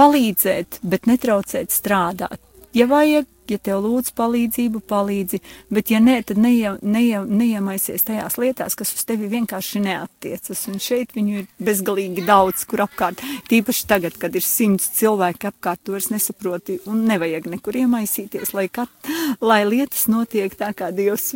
Palīdzēt, 0.00 0.80
bet 0.88 1.12
netraucēt 1.12 1.76
strādāt. 1.76 2.40
Ja 2.74 2.88
vajag, 2.90 3.28
ja 3.46 3.58
tev 3.62 3.84
lūdz 3.84 4.08
palīdzību, 4.18 4.80
palīdzi, 4.90 5.38
bet 5.74 5.92
ja 5.92 6.00
nē, 6.02 6.16
tad 6.26 6.40
neie, 6.42 6.72
neie, 6.82 7.20
neiemaisies 7.22 8.02
tajās 8.08 8.34
lietās, 8.40 8.74
kas 8.74 8.90
uz 8.96 9.04
tevi 9.06 9.28
vienkārši 9.30 9.82
neatiecas. 9.84 10.64
Un 10.72 10.80
šeit 10.82 11.14
viņu 11.14 11.36
ir 11.38 11.44
bezgalīgi 11.62 12.24
daudz, 12.26 12.64
kur 12.66 12.82
apkārt, 12.82 13.22
tīpaši 13.50 13.86
tagad, 13.90 14.16
kad 14.18 14.34
ir 14.34 14.42
simts 14.42 14.88
cilvēki 14.98 15.52
apkārt, 15.52 15.84
to 15.86 15.94
vairs 15.94 16.10
nesaproti 16.10 16.80
un 16.90 17.04
nevajag 17.06 17.46
nekur 17.52 17.78
iemaisīties, 17.84 18.50
lai, 18.58 18.66
kat, 18.66 18.90
lai 19.38 19.62
lietas 19.68 20.08
notiek 20.10 20.58
tā, 20.58 20.72
kā 20.74 20.90
Dievs, 20.96 21.30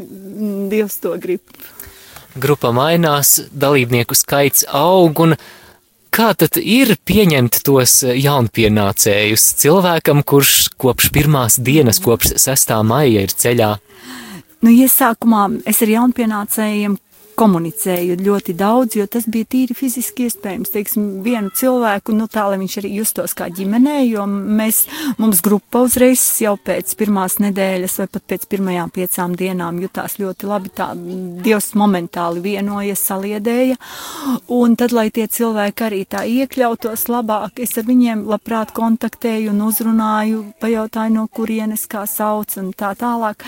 Dievs 0.75 0.99
to 1.04 1.14
grib. 1.23 1.54
Grupa 2.38 2.75
mainās, 2.75 3.37
dalībnieku 3.54 4.18
skaits 4.18 4.66
aug 4.75 5.23
un 5.23 5.38
Kā 6.18 6.32
tad 6.34 6.56
ir 6.58 6.96
pieņemt 7.06 7.60
tos 7.62 8.00
jaunpienācējus 8.02 9.42
cilvēkam, 9.60 10.25
kurš 10.26 10.54
kopš 10.75 11.12
pirmās 11.14 11.60
dienas, 11.62 12.00
kopš 12.02 12.32
6. 12.42 12.72
maija 12.82 13.22
ir 13.22 13.30
ceļā? 13.30 13.68
Nu, 14.66 14.72
iesākumā 14.72 15.44
es 15.70 15.78
ar 15.87 15.92
jaunpienācējiem 15.92 16.96
komunicēju 17.38 18.18
ļoti 18.21 18.54
daudz, 18.59 18.97
jo 18.99 19.07
tas 19.11 19.28
bija 19.30 19.47
tīri 19.52 19.76
fiziski 19.76 20.26
iespējams. 20.28 20.73
Teiksim, 20.75 21.07
vienu 21.25 21.52
cilvēku, 21.54 22.14
nu 22.16 22.26
tā, 22.30 22.49
lai 22.50 22.59
viņš 22.61 22.78
arī 22.80 22.92
justos 22.99 23.35
kā 23.38 23.49
ģimenē, 23.54 24.00
jo 24.09 24.26
mēs, 24.28 24.85
mums 25.21 25.42
grupa 25.45 25.85
uzreiz 25.87 26.23
jau 26.42 26.57
pēc 26.59 26.95
pirmās 26.99 27.38
nedēļas 27.42 27.99
vai 28.02 28.09
pat 28.16 28.26
pēc 28.33 28.49
pirmajām 28.50 28.92
piecām 28.95 29.37
dienām 29.38 29.78
jutās 29.83 30.18
ļoti 30.21 30.50
labi. 30.50 30.73
Tā 30.78 30.90
Dievs 31.49 31.71
momentāli 31.78 32.42
vienoja, 32.45 32.97
saliedēja. 32.99 33.78
Un 34.54 34.75
tad, 34.78 34.92
lai 34.97 35.09
tie 35.14 35.28
cilvēki 35.30 35.87
arī 35.87 36.02
tā 36.11 36.25
iekļautos 36.26 37.07
labāk, 37.12 37.62
es 37.62 37.76
ar 37.78 37.87
viņiem 37.88 38.26
labprāt 38.28 38.75
kontaktēju 38.76 39.52
un 39.54 39.62
uzrunāju, 39.68 40.42
pajautāju, 40.62 41.14
no 41.14 41.26
kurienes 41.33 41.87
kā 41.90 42.04
sauc 42.11 42.57
un 42.61 42.73
tā 42.76 42.92
tālāk. 42.99 43.47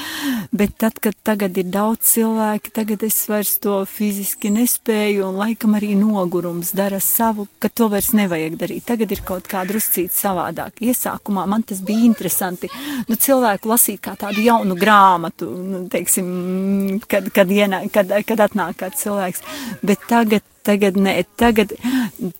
Bet 0.55 0.79
tad, 0.81 1.01
kad 1.03 1.19
tagad 1.27 1.59
ir 1.61 1.71
daudz 1.73 2.15
cilvēki, 2.15 2.75
tagad 2.77 3.05
es 3.07 3.19
vairs 3.31 3.57
to 3.63 3.80
fiziski 3.89 4.51
nespēju, 4.55 5.25
un 5.29 5.39
laikam 5.41 5.77
arī 5.79 5.93
nogurums 5.99 6.73
dara 6.77 7.01
savu, 7.03 7.47
ka 7.63 7.69
to 7.69 7.89
vairs 7.93 8.11
nevajag 8.17 8.57
darīt. 8.61 8.87
Tagad 8.89 9.15
ir 9.15 9.23
kaut 9.27 9.49
kā 9.51 9.63
druscīt 9.69 10.15
savādāk. 10.17 10.83
Iesākumā 10.85 11.47
man 11.51 11.65
tas 11.67 11.83
bija 11.87 12.05
interesanti. 12.09 12.71
Nu, 13.09 13.17
cilvēku 13.17 13.71
lasīt 13.71 14.03
kā 14.05 14.17
tādu 14.21 14.45
jaunu 14.45 14.77
grāmatu, 14.79 15.51
nu, 15.51 15.83
teiksim, 15.93 17.01
kad, 17.11 17.31
kad, 17.35 17.51
ienā, 17.51 17.85
kad, 17.95 18.13
kad 18.27 18.45
atnāk 18.49 18.81
kāds 18.85 19.05
cilvēks. 19.05 19.45
Bet 19.87 20.07
tagad, 20.11 20.47
tagad, 20.67 21.01
nē, 21.01 21.17
tagad, 21.41 21.75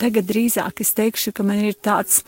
tagad 0.01 0.29
drīzāk 0.29 0.85
es 0.85 0.95
teikšu, 0.99 1.35
ka 1.37 1.47
man 1.47 1.65
ir 1.71 1.79
tāds 1.81 2.23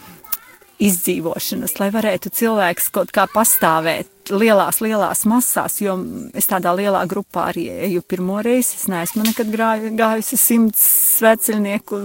izdzīvošanas, 0.83 1.77
lai 1.81 1.91
varētu 1.95 2.33
cilvēks 2.35 2.91
kaut 2.95 3.13
kā 3.15 3.27
pastāvēt 3.31 4.09
lielās, 4.31 4.79
lielās 4.83 5.25
masās, 5.29 5.79
jo 5.83 5.97
es 6.39 6.47
tādā 6.51 6.73
lielā 6.77 7.03
grupā 7.11 7.49
arī 7.51 7.67
eju 7.89 8.03
pirmo 8.07 8.39
reizi. 8.45 8.77
Es 8.79 8.87
neesmu 8.91 9.25
nekad 9.27 9.51
gājusi 9.99 10.39
simts 10.39 10.85
sveceļnieku 11.19 12.01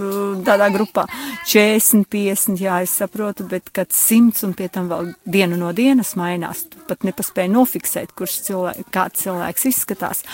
tādā 0.46 0.70
grupā. 0.74 1.06
40, 1.48 2.08
50, 2.10 2.58
jā, 2.62 2.80
es 2.86 2.96
saprotu, 3.00 3.46
bet 3.50 3.70
kad 3.74 3.94
simts 3.94 4.44
un 4.46 4.54
pie 4.58 4.70
tam 4.72 4.90
vēl 4.90 5.12
dienu 5.26 5.60
no 5.60 5.72
dienas 5.76 6.14
mainās, 6.18 6.66
tu 6.70 6.82
pat 6.90 7.06
nepaspēji 7.06 7.54
nofiksēt, 7.54 8.14
kurš 8.18 8.40
cilvēks, 8.48 8.90
kāds 8.94 9.26
cilvēks 9.26 9.70
izskatās. 9.72 10.26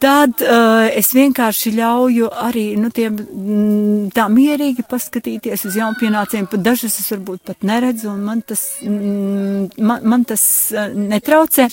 Tad 0.00 0.40
uh, 0.40 0.86
es 0.96 1.10
vienkārši 1.12 1.74
ļauju 1.76 2.30
arī 2.46 2.64
nu, 2.80 2.88
tiem, 2.94 3.18
mm, 3.20 4.06
tā 4.16 4.24
mierīgi 4.32 4.86
paskatīties 4.88 5.66
uz 5.68 5.76
jaunpienācējiem. 5.76 6.46
Pat 6.48 6.62
dažus 6.64 6.96
es 7.02 7.10
varbūt 7.12 7.42
pat 7.50 7.66
neredzu, 7.68 8.08
un 8.14 8.22
man 8.24 8.40
tas, 8.40 8.62
mm, 8.80 9.76
man, 9.76 10.06
man 10.08 10.24
tas 10.30 10.42
uh, 10.72 10.88
netraucē 10.96 11.68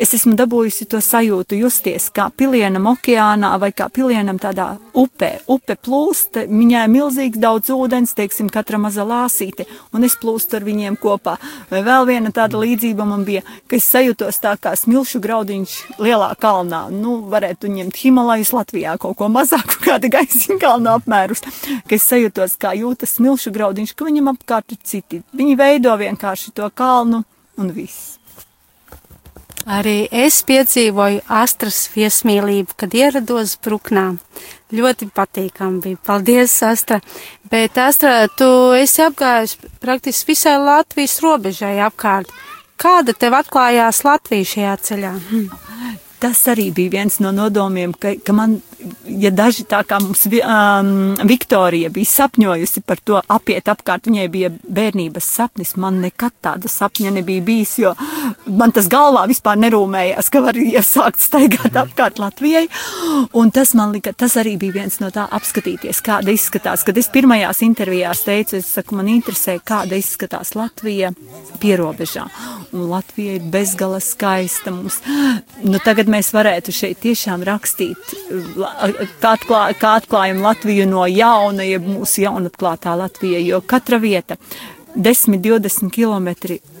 es 0.00 0.14
esmu 0.16 0.34
dabūjusi 0.38 0.86
to 0.90 1.00
sajūtu, 1.02 1.58
justies 1.60 2.08
kā 2.14 2.28
pilienam 2.36 2.88
okeānā 2.92 3.52
vai 3.60 3.70
kā 3.76 3.88
pilienam 3.92 4.38
tādā 4.40 4.68
upē. 4.96 5.30
Upe 5.52 5.76
plūst, 5.76 6.38
viņai 6.50 6.84
ir 6.86 6.92
milzīgs 6.92 7.40
daudz 7.42 7.70
ūdens, 7.74 8.14
teiksim, 8.16 8.50
katra 8.52 8.80
maza 8.82 9.06
lāsīte, 9.06 9.66
un 9.94 10.06
es 10.06 10.16
plūstu 10.20 10.58
ar 10.58 10.66
viņiem 10.66 10.98
kopā. 11.00 11.36
Vai 11.70 11.82
vēl 11.86 12.08
viena 12.10 12.32
tāda 12.34 12.60
līdzība 12.62 13.06
man 13.08 13.24
bija, 13.28 13.44
ka 13.68 13.78
es 13.78 13.88
sajūtos 13.92 14.40
tā 14.42 14.56
kā 14.60 14.74
smilšu 14.78 15.20
graudiņš 15.24 15.76
lielā 16.02 16.32
kalnā. 16.40 16.86
Nu, 16.92 17.18
varētu 17.32 17.70
ņemt 17.72 18.02
Himalajus 18.02 18.52
Latvijā 18.56 18.96
kaut 19.02 19.18
ko 19.20 19.30
mazāku, 19.32 19.80
kāda 19.86 20.10
gaisiņa 20.12 20.60
kalna 20.62 20.98
apmērus, 21.00 21.44
ka 21.86 21.98
es 21.98 22.10
sajūtos 22.10 22.58
kā 22.62 22.74
jūtas 22.78 23.16
smilšu 23.20 23.54
graudiņš, 23.56 23.96
ka 23.96 24.08
viņam 24.08 24.34
apkārt 24.34 24.76
ir 24.76 24.82
citi. 24.84 25.24
Viņi 25.36 25.58
veido 25.58 25.96
vienkārši 26.00 26.54
to 26.56 26.70
kalnu 26.74 27.24
un 27.56 27.72
viss. 27.76 28.15
Arī 29.66 30.04
es 30.14 30.44
piedzīvoju 30.46 31.24
astras 31.26 31.88
viesmīlību, 31.90 32.76
kad 32.78 32.92
ierados 32.94 33.56
Bruknā. 33.64 34.12
Ļoti 34.70 35.08
patīkami 35.14 35.80
bija. 35.82 35.98
Paldies, 36.06 36.54
Astra. 36.62 37.00
Bet, 37.50 37.74
Astra, 37.78 38.28
tu 38.38 38.46
esi 38.78 39.02
apgājis 39.02 39.56
praktiski 39.82 40.32
visai 40.32 40.54
Latvijas 40.62 41.18
robežai 41.22 41.76
apkārt. 41.82 42.30
Kāda 42.78 43.14
tev 43.16 43.34
atklājās 43.40 44.04
Latvija 44.06 44.46
šajā 44.52 44.76
ceļā? 44.86 45.12
Tas 46.22 46.46
arī 46.52 46.70
bija 46.74 46.94
viens 47.00 47.18
no 47.20 47.32
nodomiem, 47.34 47.90
ka, 47.92 48.14
ka 48.22 48.34
man 48.36 48.60
ja 49.06 49.30
daži 49.34 49.64
tā 49.68 49.80
kā 49.86 49.98
mums 50.02 50.26
um, 50.28 50.90
Viktorija 51.26 51.90
bija 51.94 52.10
sapņojusi 52.10 52.82
par 52.86 53.00
to 53.04 53.20
apiet 53.32 53.68
apkārt, 53.72 54.08
viņai 54.08 54.26
bija 54.32 54.50
bērnības 54.52 55.28
sapnis, 55.38 55.74
man 55.80 56.00
nekad 56.04 56.34
tāda 56.44 56.70
sapņa 56.70 57.14
nebija 57.18 57.44
bijis, 57.46 57.76
jo 57.80 57.94
man 58.46 58.74
tas 58.76 58.88
galvā 58.92 59.26
vispār 59.30 59.58
nerūmējās, 59.62 60.30
ka 60.32 60.42
var 60.44 60.58
iesākt 60.60 61.22
staigāt 61.24 61.76
apkārt 61.78 62.20
Latvijai, 62.22 62.66
un 63.36 63.52
tas 63.54 63.74
man 63.78 63.94
lika, 63.96 64.12
tas 64.12 64.36
arī 64.40 64.56
bija 64.60 64.80
viens 64.80 65.00
no 65.02 65.10
tā 65.14 65.26
apskatīties, 65.38 66.02
kāda 66.04 66.34
izskatās, 66.34 66.84
kad 66.86 66.98
es 67.00 67.10
pirmajās 67.12 67.62
intervijās 67.66 68.24
teicu, 68.26 68.60
es 68.60 68.70
saku, 68.76 68.98
man 69.00 69.10
interesē, 69.12 69.58
kāda 69.64 69.98
izskatās 69.98 70.54
Latvija 70.58 71.12
pierobežā, 71.62 72.26
un 72.72 72.88
Latvija 72.92 73.38
ir 73.38 73.48
bezgala 73.52 74.02
skaista 74.04 74.74
mums, 74.74 75.00
nu 75.64 75.80
tagad 75.84 76.10
mēs 76.12 76.32
varētu 76.36 76.74
šeit 76.74 77.00
tiešām 77.06 77.44
rakstīt 77.46 78.16
kā, 79.20 79.34
atklā, 79.34 79.60
kā 79.78 79.96
atklājam 80.00 80.42
Latviju 80.44 80.86
no 80.90 81.06
jauna, 81.10 81.64
jeb 81.66 81.86
mūsu 81.88 82.24
jaunatklātā 82.26 82.96
Latvija, 82.98 83.40
jo 83.44 83.62
katra 83.64 84.00
vieta 84.02 84.38
10, 84.96 85.40
20 85.44 85.90
km 85.92 86.28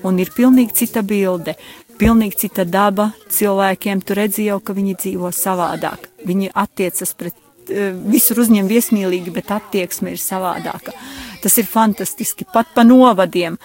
un 0.06 0.20
ir 0.22 0.32
pilnīgi 0.36 0.72
cita 0.82 1.02
bilde, 1.04 1.56
pilnīgi 2.00 2.46
cita 2.46 2.64
daba 2.64 3.10
cilvēkiem. 3.32 4.02
Tu 4.04 4.16
redzi 4.16 4.46
jau, 4.48 4.60
ka 4.60 4.76
viņi 4.76 4.96
dzīvo 5.02 5.32
savādāk. 5.34 6.08
Viņi 6.26 6.52
attiecas 6.54 7.12
pret 7.18 7.36
eh, 7.68 7.92
visur 7.92 8.40
uzņem 8.44 8.68
viesmīlīgi, 8.70 9.34
bet 9.36 9.52
attieksme 9.52 10.14
ir 10.14 10.22
savādāka. 10.22 10.96
Tas 11.42 11.58
ir 11.60 11.68
fantastiski, 11.68 12.46
pat 12.52 12.72
pa 12.74 12.82
novadiem. 12.86 13.58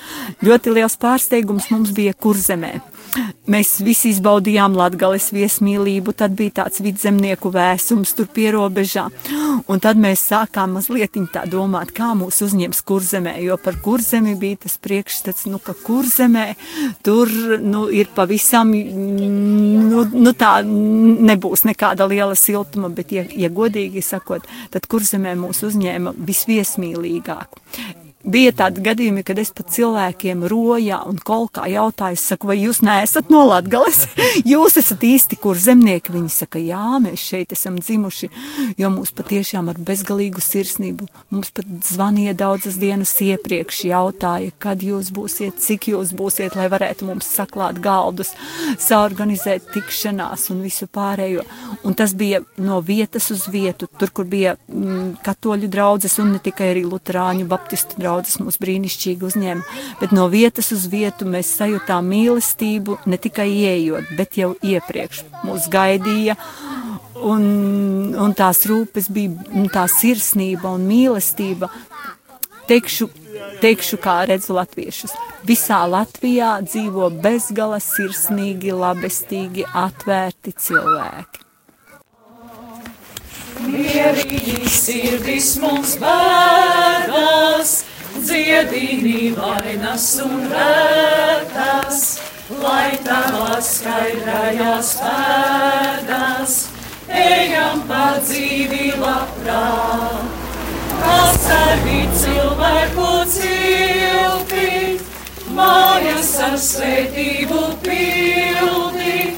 Ļoti 0.43 0.75
liels 0.75 0.99
pārsteigums 1.01 1.71
mums 1.71 1.95
bija 1.95 2.13
kurzemē. 2.13 2.75
Mēs 3.51 3.73
visi 3.83 4.11
izbaudījām 4.13 4.75
latgales 4.77 5.31
viesmīlību, 5.35 6.13
tad 6.15 6.35
bija 6.37 6.61
tāds 6.61 6.79
vidzemnieku 6.83 7.51
vēsums 7.51 8.13
tur 8.15 8.29
pierobežā. 8.31 9.07
Un 9.71 9.81
tad 9.83 9.99
mēs 9.99 10.23
sākām 10.31 10.77
mazliet 10.77 11.17
tā 11.33 11.43
domāt, 11.49 11.91
kā 11.95 12.13
mūs 12.17 12.39
uzņems 12.45 12.81
kurzemē, 12.87 13.35
jo 13.43 13.57
par 13.61 13.79
kurzemi 13.83 14.37
bija 14.39 14.61
tas 14.65 14.77
priekšstats, 14.81 15.47
nu, 15.51 15.59
ka 15.59 15.75
kurzemē 15.75 16.45
tur, 17.03 17.31
nu, 17.59 17.87
ir 17.91 18.11
pavisam, 18.15 18.71
nu, 18.71 20.05
nu 20.11 20.35
tā 20.37 20.53
nebūs 20.63 21.65
nekāda 21.67 22.07
liela 22.07 22.37
siltuma, 22.39 22.91
bet, 22.95 23.11
ja, 23.11 23.25
ja 23.35 23.51
godīgi 23.51 24.03
sakot, 24.05 24.47
tad 24.71 24.87
kurzemē 24.91 25.35
mūs 25.39 25.65
uzņēma 25.67 26.15
visviesmīlīgāk 26.31 27.59
bija 28.23 28.51
tādi 28.63 28.83
gadījumi, 28.85 29.23
kad 29.25 29.39
es 29.41 29.51
pat 29.55 29.71
cilvēkiem 29.73 30.43
rojā 30.49 31.01
un 31.09 31.17
kolkā 31.17 31.65
jautāju, 31.71 32.19
saku, 32.19 32.51
vai 32.51 32.57
jūs 32.61 32.81
neesat 32.85 33.31
no 33.33 33.43
Latgales? 33.49 34.03
jūs 34.53 34.77
esat 34.81 35.03
īsti 35.07 35.39
kur 35.41 35.59
zemnieki? 35.59 36.13
Viņi 36.13 36.31
saka, 36.33 36.61
jā, 36.61 36.99
mēs 37.03 37.23
šeit 37.31 37.55
esam 37.55 37.79
dzimuši, 37.81 38.29
jo 38.79 38.91
mūs 38.93 39.13
patiešām 39.17 39.71
ar 39.71 39.79
bezgalīgu 39.81 40.43
sirsnību, 40.43 41.07
mums 41.33 41.51
pat 41.55 41.69
zvanīja 41.87 42.35
daudzas 42.37 42.77
dienas 42.81 43.13
iepriekš, 43.23 43.83
jautāja, 43.89 44.53
kad 44.61 44.83
jūs 44.85 45.11
būsiet, 45.15 45.59
cik 45.61 45.91
jūs 45.93 46.13
būsiet, 46.17 46.57
lai 46.59 46.69
varētu 46.71 47.09
mums 47.09 47.29
saklāt 47.31 47.81
galdus, 47.83 48.35
saorganizēt 48.81 49.71
tikšanās 49.73 50.49
un 50.53 50.61
visu 50.65 50.87
pārējo. 50.91 51.45
Un 51.87 51.97
tas 51.97 52.13
bija 52.17 52.43
no 52.61 52.79
vietas 52.85 53.31
uz 53.33 53.47
vietu, 53.51 53.89
tur, 53.99 54.13
kur 54.13 54.29
bija 54.29 54.55
mm, 54.67 55.21
katoļu 55.25 55.71
draudzes 55.71 56.19
un 56.21 56.35
ne 56.35 56.43
tikai 56.43 56.71
arī 56.75 56.85
luterāņu 56.87 57.47
baptistu 57.49 57.97
draudzes 57.97 58.10
draudzes 58.11 58.39
mūs 58.43 58.59
brīnišķīgi 58.61 59.27
uzņēma, 59.27 59.79
bet 60.01 60.13
no 60.15 60.27
vietas 60.31 60.71
uz 60.75 60.87
vietu 60.91 61.27
mēs 61.29 61.53
sajūtām 61.59 62.07
mīlestību 62.11 62.99
ne 63.07 63.19
tikai 63.21 63.47
ieejot, 63.53 64.11
bet 64.17 64.37
jau 64.39 64.53
iepriekš 64.61 65.23
mūs 65.45 65.69
gaidīja. 65.71 66.35
Un, 67.21 68.15
un 68.17 68.31
tās 68.33 68.63
rūpes 68.65 69.11
bija 69.13 69.67
tā 69.71 69.85
sirsnība 69.91 70.71
un 70.73 70.87
mīlestība. 70.89 71.69
Teikšu, 72.65 73.07
teikšu, 73.61 73.99
kā 74.01 74.21
redzu 74.29 74.55
latviešus. 74.57 75.13
Visā 75.45 75.83
Latvijā 75.89 76.55
dzīvo 76.65 77.11
bezgala 77.21 77.81
sirsnīgi, 77.83 78.73
labestīgi, 78.73 79.67
atvērti 79.67 80.55
cilvēki. 80.65 81.41
Mierīgi 83.61 84.69
sirdis 84.71 85.53
mums 85.61 85.93
bēdas, 86.01 87.73
dziedini 88.19 89.31
vainas 89.35 90.07
un 90.25 90.43
rētas, 90.51 92.01
lai 92.61 92.97
tavās 93.05 93.69
skaidrajās 93.77 94.91
pēdas, 94.99 96.55
ejam 97.07 97.83
pa 97.87 98.05
dzīvi 98.19 98.91
labprāt. 98.99 100.39
Pasargi 101.01 102.01
cilvēku 102.21 103.07
cilti, 103.33 104.99
mājas 105.55 106.35
ar 106.45 106.57
svētību 106.61 107.63
pildi, 107.85 109.31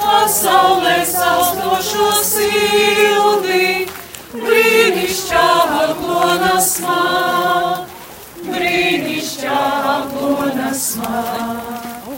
pasaulē 0.00 0.96
saustošo 1.12 2.10
sildi, 2.32 3.86
brīnišķā 4.34 5.46
aplonas 5.84 6.74
māt 6.82 7.73
aplonesmā. 10.74 12.14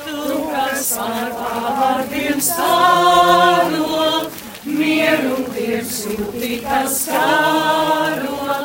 Tu, 0.00 0.38
kas 0.50 0.98
ar 0.98 1.30
vārdiem 1.36 2.40
stāro, 2.42 4.30
mieru 4.64 5.36
Dievs 5.54 6.06
jūtītas 6.08 6.96
kāro, 7.10 8.56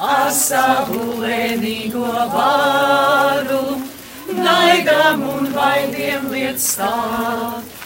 ar 0.00 0.30
savu 0.34 1.20
lēnīgo 1.22 2.06
vāru, 2.34 3.78
naidam 4.34 5.22
un 5.28 5.52
baidiem 5.54 6.30
liet 6.32 6.58
stāt. 6.58 7.76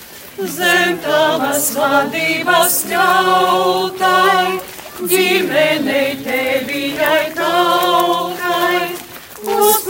zem 0.43 0.97
tavas 1.05 1.75
vadības 1.77 2.85
ļautai, 2.89 4.59
ģimenei 5.07 6.17
tevijai 6.25 7.33
tautai, 7.37 8.42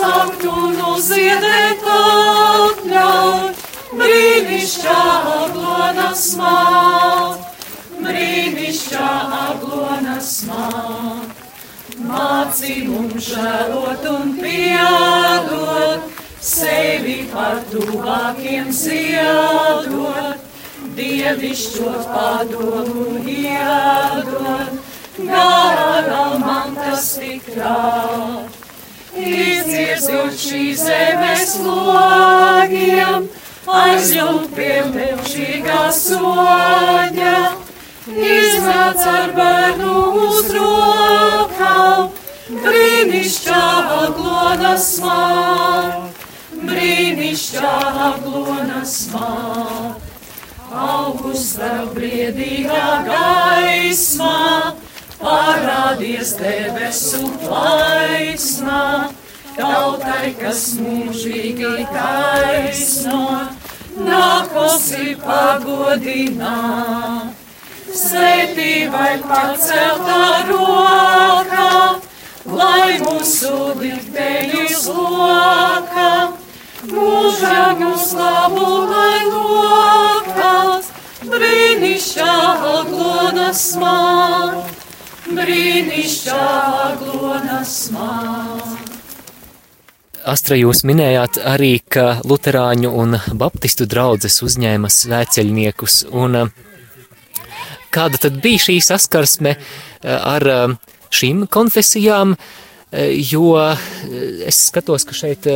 uzplaukt 0.03 0.45
un 0.45 0.79
uziedēt 0.93 1.83
atļauj, 1.95 3.53
brīnišķā 3.99 4.97
aglonas 5.33 6.25
māt, 6.39 7.45
brīnišķā 8.01 9.11
aglonas 9.39 10.33
māt. 10.49 11.39
Māci 12.03 12.81
mums 12.89 13.29
žēlot 13.31 14.09
un 14.11 14.33
piedot, 14.41 16.09
sevi 16.43 17.29
par 17.33 17.63
tuvākiem 17.71 18.73
ziedot, 18.75 20.43
dievišķot 20.99 22.11
padomu 22.11 23.23
iedot, 23.23 24.75
garā 25.23 26.27
man 26.43 26.75
tas 26.81 27.15
tik 27.21 27.55
rāt. 27.61 28.62
Izdzirdot 29.23 30.39
šīs 30.43 30.85
zemes 30.87 31.55
logiem, 31.63 33.29
aizjūt 33.83 34.49
pie 34.57 34.79
melžīgā 34.91 35.83
soļa, 35.99 37.37
iznāc 38.13 39.05
ar 39.17 39.37
bērnu 39.39 39.99
uz 40.27 40.53
rokām, 40.57 42.11
brīnišķā 42.67 43.67
glonas 44.19 44.89
smāk 44.97 46.03
brīnišķā 46.67 48.09
glonas 48.25 48.95
māt. 49.13 50.09
Augusta 50.73 51.71
briedīgā 51.93 52.85
gaismā 53.09 54.37
parādies 55.23 56.35
debesu 56.39 57.31
plaismā, 57.43 58.85
tautai, 59.57 60.33
kas 60.41 60.63
mūžīgi 60.83 61.87
taisno, 61.93 63.23
nākosi 64.09 65.17
pagodināt. 65.23 66.59
Svētībai 67.93 69.15
paceltā 69.25 70.23
rokā, 70.49 71.73
lai 72.49 72.93
mūsu 73.03 73.57
likteņus 73.83 74.87
lokā 74.97 76.13
mūžēgu 76.91 77.91
slavu 78.01 78.71
lai 78.91 79.19
lokās, 79.29 80.89
brīnišķā 81.29 82.35
glonas 82.89 83.63
māt, 83.79 84.82
brīnišķā 85.29 86.47
glonas 87.03 87.77
māt. 87.95 88.91
Astra, 90.23 90.55
jūs 90.55 90.85
minējāt 90.87 91.41
arī, 91.43 91.81
ka 91.83 92.21
Lutāņu 92.23 92.91
un 93.03 93.19
Baptistu 93.35 93.89
draugs 93.91 94.39
uzņēma 94.47 94.91
svēceļniekus. 94.93 96.05
Un, 96.15 96.39
kāda 97.91 98.21
tad 98.23 98.39
bija 98.45 98.69
šī 98.69 98.77
saskarsme 98.87 99.57
ar 100.03 100.47
šīm 101.11 101.49
konfesijām? 101.51 102.37
jo 103.33 103.57
es 104.45 104.59
skatos, 104.69 105.07
ka 105.09 105.17
šeit 105.17 105.47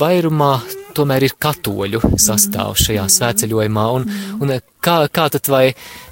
vairumā 0.00 0.54
tomēr 0.96 1.28
ir 1.28 1.36
katoļu 1.38 2.02
sastāvs 2.20 2.86
šajā 2.88 3.06
svētceļojumā, 3.16 3.86
un, 3.98 4.08
un 4.40 4.56
kā, 4.86 4.96
kā 5.12 5.26
tad 5.32 5.48
vai, 5.50 5.64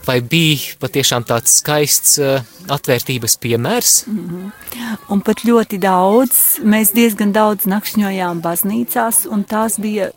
vai 0.06 0.18
bija 0.20 0.76
patiešām 0.82 1.26
tāds 1.28 1.58
skaists 1.60 2.18
atvērtības 2.74 3.36
piemērs? 3.42 3.94
Mm 4.06 4.18
-hmm. 4.28 4.50
Un 5.08 5.20
pat 5.20 5.44
ļoti 5.44 5.78
daudz, 5.78 6.60
mēs 6.64 6.92
diezgan 6.94 7.32
daudz 7.32 7.66
nakšņojām 7.70 8.40
baznīcās, 8.42 9.26
un 9.30 9.44
tās 9.44 9.78
bija 9.80 10.10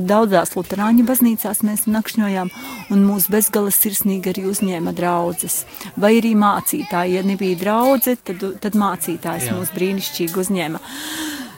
daudzās 0.00 0.56
luterāņu 0.56 1.04
baznīcās 1.04 1.62
mēs 1.62 1.86
nakšņojām, 1.86 2.50
un 2.90 3.04
mūs 3.04 3.28
bezgala 3.30 3.70
sirsnīgi 3.70 4.32
arī 4.32 4.46
uzņēma 4.50 4.92
draudzes. 4.92 5.64
Vai 5.96 6.18
arī 6.18 6.34
mācītāji, 6.34 7.14
ja 7.14 7.22
nebija 7.22 7.56
draudze, 7.56 8.16
tad, 8.16 8.44
tad 8.60 8.74
mācītājs 8.74 9.50
Jā. 9.50 9.52
mūs 9.58 9.74
brīnišķīgi 9.74 10.40
uzņēma. 10.44 10.78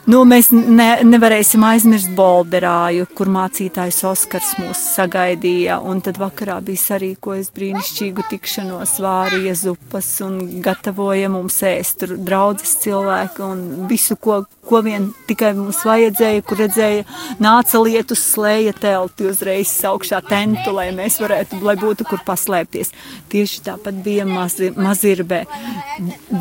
Nu, 0.09 0.23
mēs 0.25 0.47
ne, 0.49 0.95
nevarēsim 1.05 1.61
aizmirst 1.61 2.09
Bolderāju, 2.17 3.05
kur 3.13 3.29
mācītājs 3.29 3.99
Oskars 4.09 4.55
mūs 4.57 4.79
sagaidīja. 4.95 5.75
Un 5.85 5.99
tad 6.01 6.17
vakarā 6.17 6.55
bija 6.65 6.81
sarīkojis 6.81 7.51
brīnišķīgu 7.53 8.25
tikšanos, 8.31 8.95
vārīja 9.03 9.53
zupas 9.59 10.07
un 10.25 10.39
gatavoja 10.65 11.29
mums 11.29 11.59
ēst. 11.69 11.99
Tur 12.01 12.15
draudzes 12.17 12.79
cilvēki 12.81 13.43
un 13.45 13.61
visu, 13.91 14.17
ko, 14.17 14.39
ko 14.65 14.81
vien 14.81 15.11
tikai 15.29 15.51
mums 15.59 15.83
vajadzēja, 15.85 16.47
kur 16.49 16.63
redzēja, 16.63 17.05
nāca 17.43 17.83
lietus, 17.85 18.25
slēja 18.33 18.73
telti 18.81 19.29
uzreiz 19.29 19.75
augšā 19.85 20.23
tentu, 20.25 20.73
lai 20.79 20.89
mēs 20.97 21.19
varētu, 21.21 21.61
lai 21.61 21.77
būtu 21.77 22.09
kur 22.09 22.25
paslēpties. 22.25 22.89
Tieši 23.29 23.61
tāpat 23.69 24.01
bija 24.01 24.25
mazi, 24.25 24.73
mazirbē. 24.73 25.43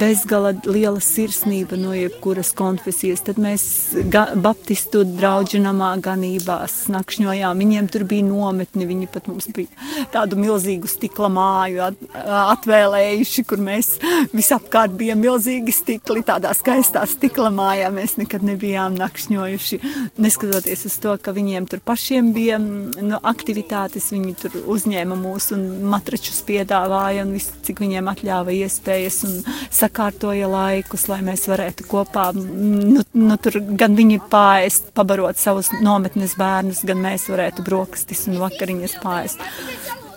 Bezgala 0.00 0.56
liela 0.64 1.04
sirsnība 1.04 1.76
no 1.76 1.92
jebkuras 1.92 2.54
konfesijas. 2.56 3.26
Tad 3.28 3.36
mēs 3.36 3.49
mēs 3.50 3.64
Baptistu 4.40 5.02
draugu 5.04 5.60
namā 5.62 5.92
ganībās 6.02 6.86
nakšņojām. 6.92 7.60
Viņiem 7.60 7.88
tur 7.90 8.04
bija 8.08 8.26
nometni, 8.26 8.86
viņi 8.88 9.08
pat 9.10 9.28
mums 9.30 9.48
bija 9.54 10.06
tādu 10.12 10.38
milzīgu 10.40 10.88
stikla 10.90 11.30
māju 11.32 11.82
at, 11.88 12.00
atvēlējuši, 12.54 13.44
kur 13.48 13.62
mēs 13.62 13.92
visapkārt 14.36 14.94
bijām 14.98 15.22
milzīgi 15.24 15.74
stikli, 15.74 16.22
tādā 16.26 16.52
skaistā 16.56 17.02
stikla 17.10 17.50
mājā. 17.54 17.90
Mēs 17.94 18.16
nekad 18.20 18.44
nebijām 18.46 18.98
nakšņojuši. 19.00 19.80
Neskatoties 20.20 20.86
uz 20.88 20.98
to, 21.02 21.16
ka 21.22 21.34
viņiem 21.36 21.68
tur 21.70 21.82
pašiem 21.84 22.32
bija 22.36 22.60
nu, 22.60 23.18
aktivitātes, 23.20 24.10
viņi 24.14 24.36
tur 24.42 24.58
uzņēma 24.76 25.18
mūs 25.18 25.50
un 25.56 25.66
matračus 25.90 26.42
piedāvāja 26.46 27.26
un 27.26 27.34
visu, 27.36 27.56
cik 27.66 27.82
viņiem 27.84 28.10
atļāva 28.12 28.54
iespējas 28.60 29.22
un 29.28 29.38
sakārtoja 29.74 30.48
laikus, 30.50 31.08
lai 31.10 31.20
mēs 31.26 31.46
varētu 31.50 31.88
kopā 31.90 32.30
nu, 32.36 33.02
nu, 33.02 33.39
tur 33.44 33.58
gan 33.80 33.96
viņi 33.98 34.20
pāriest, 34.32 34.92
pabarot 34.96 35.40
savus 35.40 35.72
nometnes 35.80 36.36
bērnus, 36.40 36.84
gan 36.88 37.02
mēs 37.04 37.28
varētu 37.32 37.64
brokastis 37.66 38.26
un 38.30 38.40
vakariņas 38.42 38.96
pāriest. 39.02 39.44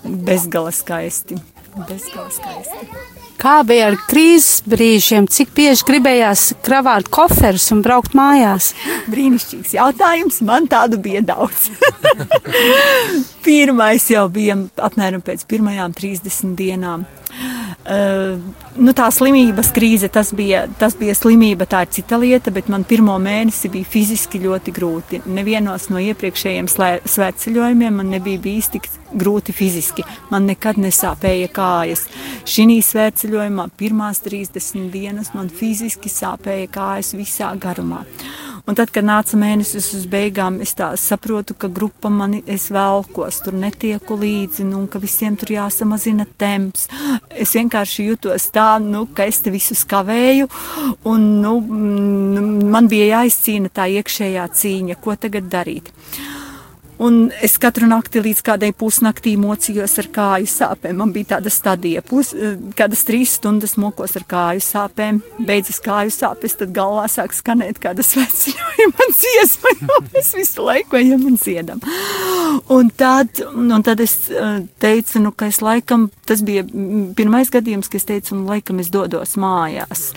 Bezgala 0.04 0.72
skaisti. 0.76 1.40
Bezgala 1.88 2.30
skaisti. 2.34 3.22
Kā 3.44 3.58
bija 3.68 3.90
ar 3.90 3.98
krīzes 4.08 4.62
brīžiem? 4.70 5.26
Cik 5.28 5.50
bieži 5.58 5.84
gribējās 5.88 6.46
kravāt 6.64 7.10
koferus 7.12 7.66
un 7.76 7.82
braukt 7.84 8.14
mājās? 8.16 8.70
Brīnišķīgs 9.12 9.74
jautājums. 9.76 10.38
Man 10.48 10.70
tādu 10.72 11.00
bija 11.04 11.24
daudz. 11.28 11.66
Pirmais 13.46 14.06
jau 14.14 14.30
bija 14.32 14.56
apmēram 14.88 15.26
pēc 15.26 15.44
pirmajām 15.50 15.96
30 15.98 16.56
dienām. 16.60 17.04
Uh, 17.84 18.38
nu, 18.80 18.94
tā 18.96 19.10
slimības 19.12 19.74
krīze, 19.76 20.08
tas 20.14 20.30
bija, 20.36 20.64
tas 20.80 20.96
bija 20.96 21.16
slimība, 21.18 21.68
tā 21.68 21.82
ir 21.84 21.92
cita 21.98 22.20
lieta, 22.22 22.54
bet 22.54 22.70
man 22.72 22.86
pirmo 22.88 23.18
mēnesi 23.20 23.72
bija 23.74 23.90
fiziski 23.90 24.40
ļoti 24.44 24.74
grūti. 24.76 25.22
Nevienos 25.28 25.90
no 25.92 26.00
iepriekšējiem 26.00 26.70
svētceļojumiem 26.72 28.00
man 28.00 28.14
nebija 28.14 28.40
bijis 28.44 28.72
tik 28.76 28.88
grūti 29.14 29.54
fiziski. 29.56 30.06
Man 30.32 30.48
nekad 30.50 30.80
nesāpēja 30.82 31.52
kājas. 31.54 32.08
Šī 32.50 32.80
svētceļojumā 32.88 33.68
pirmās 33.78 34.24
30 34.24 34.88
dienas 34.94 35.34
man 35.36 35.52
fiziski 35.52 36.12
sāpēja 36.12 36.72
kājas 36.74 37.14
visā 37.18 37.52
garumā. 37.60 38.04
Un 38.64 38.78
tad, 38.80 38.94
kad 38.96 39.04
nāca 39.04 39.36
mēnesis 39.36 39.90
uz 39.98 40.04
beigām, 40.08 40.62
es 40.64 40.72
tā 40.80 40.94
saprotu, 40.96 41.52
ka 41.60 41.68
grupa 41.68 42.08
mani 42.08 42.40
es 42.48 42.70
velkos, 42.72 43.42
tur 43.44 43.58
netieku 43.60 44.16
līdzi, 44.22 44.64
nu, 44.70 44.86
ka 44.88 45.02
visiem 45.04 45.36
tur 45.40 45.52
jāsamazina 45.52 46.24
temps. 46.40 46.88
Es 47.28 47.52
vienkārši 47.58 48.08
jutos 48.08 48.48
tā, 48.56 48.78
nu, 48.80 49.04
ka 49.12 49.28
es 49.28 49.42
te 49.44 49.52
visu 49.52 49.76
kavēju, 49.92 50.48
un 51.12 51.26
nu, 51.44 51.58
man 52.72 52.88
bija 52.88 53.18
jāizcīna 53.18 53.74
tā 53.74 53.90
iekšējā 53.98 54.48
cīņa, 54.62 55.00
ko 55.04 55.18
tagad 55.20 55.52
darīt. 55.52 55.92
Un 57.02 57.32
es 57.42 57.56
katru 57.62 57.88
nakti 57.90 58.22
līdz 58.22 58.42
kādai 58.46 58.70
pusnaktī 58.78 59.34
mocījos 59.40 59.96
ar 60.02 60.10
kāju 60.14 60.50
sāpēm. 60.50 61.00
Man 61.00 61.14
bija 61.16 61.36
tāda 61.36 61.50
stadija, 61.54 62.04
pus, 62.06 62.34
eh, 62.34 62.58
kādas 62.78 63.02
trīs 63.08 63.34
stundas 63.40 63.76
mokos 63.82 64.16
ar 64.20 64.26
kāju 64.30 64.62
sāpēm. 64.62 65.22
Beidzas 65.40 65.82
kāju 65.84 66.14
sāpes, 66.14 66.58
tad 66.60 66.74
galvā 66.76 67.08
sāk 67.10 67.34
skanēt 67.34 67.82
kāda 67.82 68.06
svecījuma 68.06 69.08
dziesma, 69.20 69.74
jo 69.82 70.00
mēs 70.14 70.34
visu 70.38 70.68
laiku 70.68 71.00
ejam 71.02 71.26
un 71.32 71.38
dziedam. 71.42 71.82
Un 72.70 72.90
tad, 72.90 73.42
un 73.42 73.84
tad 73.84 74.04
es 74.04 74.30
eh, 74.30 74.62
teicu, 74.80 75.24
nu, 75.24 75.32
ka 75.32 75.50
es 75.50 75.62
laikam, 75.66 76.10
tas 76.30 76.46
bija 76.46 76.64
pirmais 77.18 77.50
gadījums, 77.50 77.90
ka 77.90 77.98
es 77.98 78.08
teicu, 78.10 78.36
un 78.38 78.46
laikam 78.52 78.80
es 78.84 78.92
dodos 78.94 79.36
mājās. 79.42 80.12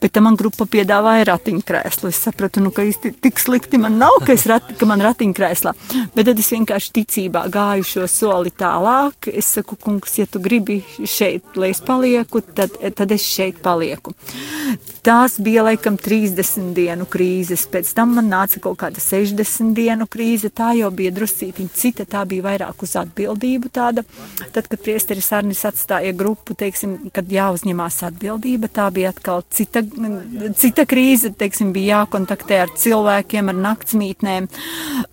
Bet 0.00 0.16
man 0.24 0.38
grupa 0.40 0.64
piedāvāja 0.70 1.28
ratiņkrēslu. 1.28 2.08
Es 2.08 2.22
sapratu, 2.24 2.62
nu, 2.64 2.72
ka 2.74 2.84
īsti 2.86 3.14
tik 3.20 3.40
slikti 3.42 3.78
man 3.80 3.98
nav, 4.00 4.16
ka, 4.24 4.36
rat, 4.48 4.72
ka 4.78 4.88
man 4.88 5.02
ratiņkrēslā. 5.04 5.74
Bet 6.14 6.28
tad 6.28 6.38
es 6.38 6.50
vienkārši 6.54 6.92
ticībā 6.94 7.46
gāju 7.50 7.86
šo 7.88 8.08
soli 8.10 8.52
tālāk. 8.54 9.28
Es 9.34 9.48
saku, 9.56 9.74
kungs, 9.80 10.14
ja 10.20 10.28
tu 10.30 10.38
gribi 10.42 10.78
šeit, 11.10 11.56
lai 11.58 11.72
es 11.74 11.82
palieku, 11.82 12.42
tad, 12.54 12.76
tad 12.94 13.14
es 13.14 13.24
šeit 13.26 13.58
palieku. 13.64 14.14
Tās 15.04 15.34
bija 15.42 15.60
laikam 15.66 15.98
30 16.00 16.70
dienu 16.76 17.04
krīzes, 17.10 17.66
pēc 17.68 17.90
tam 17.96 18.14
man 18.16 18.30
nāca 18.32 18.60
kaut 18.64 18.78
kāda 18.80 19.02
60 19.02 19.74
dienu 19.76 20.06
krīze. 20.08 20.48
Tā 20.48 20.70
jau 20.78 20.88
bija 20.94 21.12
druscītiņa 21.12 21.74
cita, 21.76 22.06
tā 22.08 22.22
bija 22.28 22.46
vairāk 22.46 22.86
uz 22.86 22.94
atbildību 23.02 23.68
tāda. 23.74 24.06
Tad, 24.54 24.70
kad 24.70 24.80
priesteris 24.80 25.28
Arnis 25.36 25.60
atstāja 25.68 26.14
grupu, 26.16 26.56
teiksim, 26.56 27.10
kad 27.12 27.28
jāuzņemās 27.28 28.00
atbildība, 28.08 28.70
tā 28.72 28.86
bija 28.94 29.10
atkal 29.12 29.44
cita, 29.52 29.82
cita 30.56 30.86
krīze, 30.88 31.34
teiksim, 31.36 31.74
bija 31.76 31.98
jākontaktē 32.00 32.62
ar 32.64 32.72
cilvēkiem, 32.72 33.52
ar 33.52 33.60
naktsmītnēm, 33.66 34.48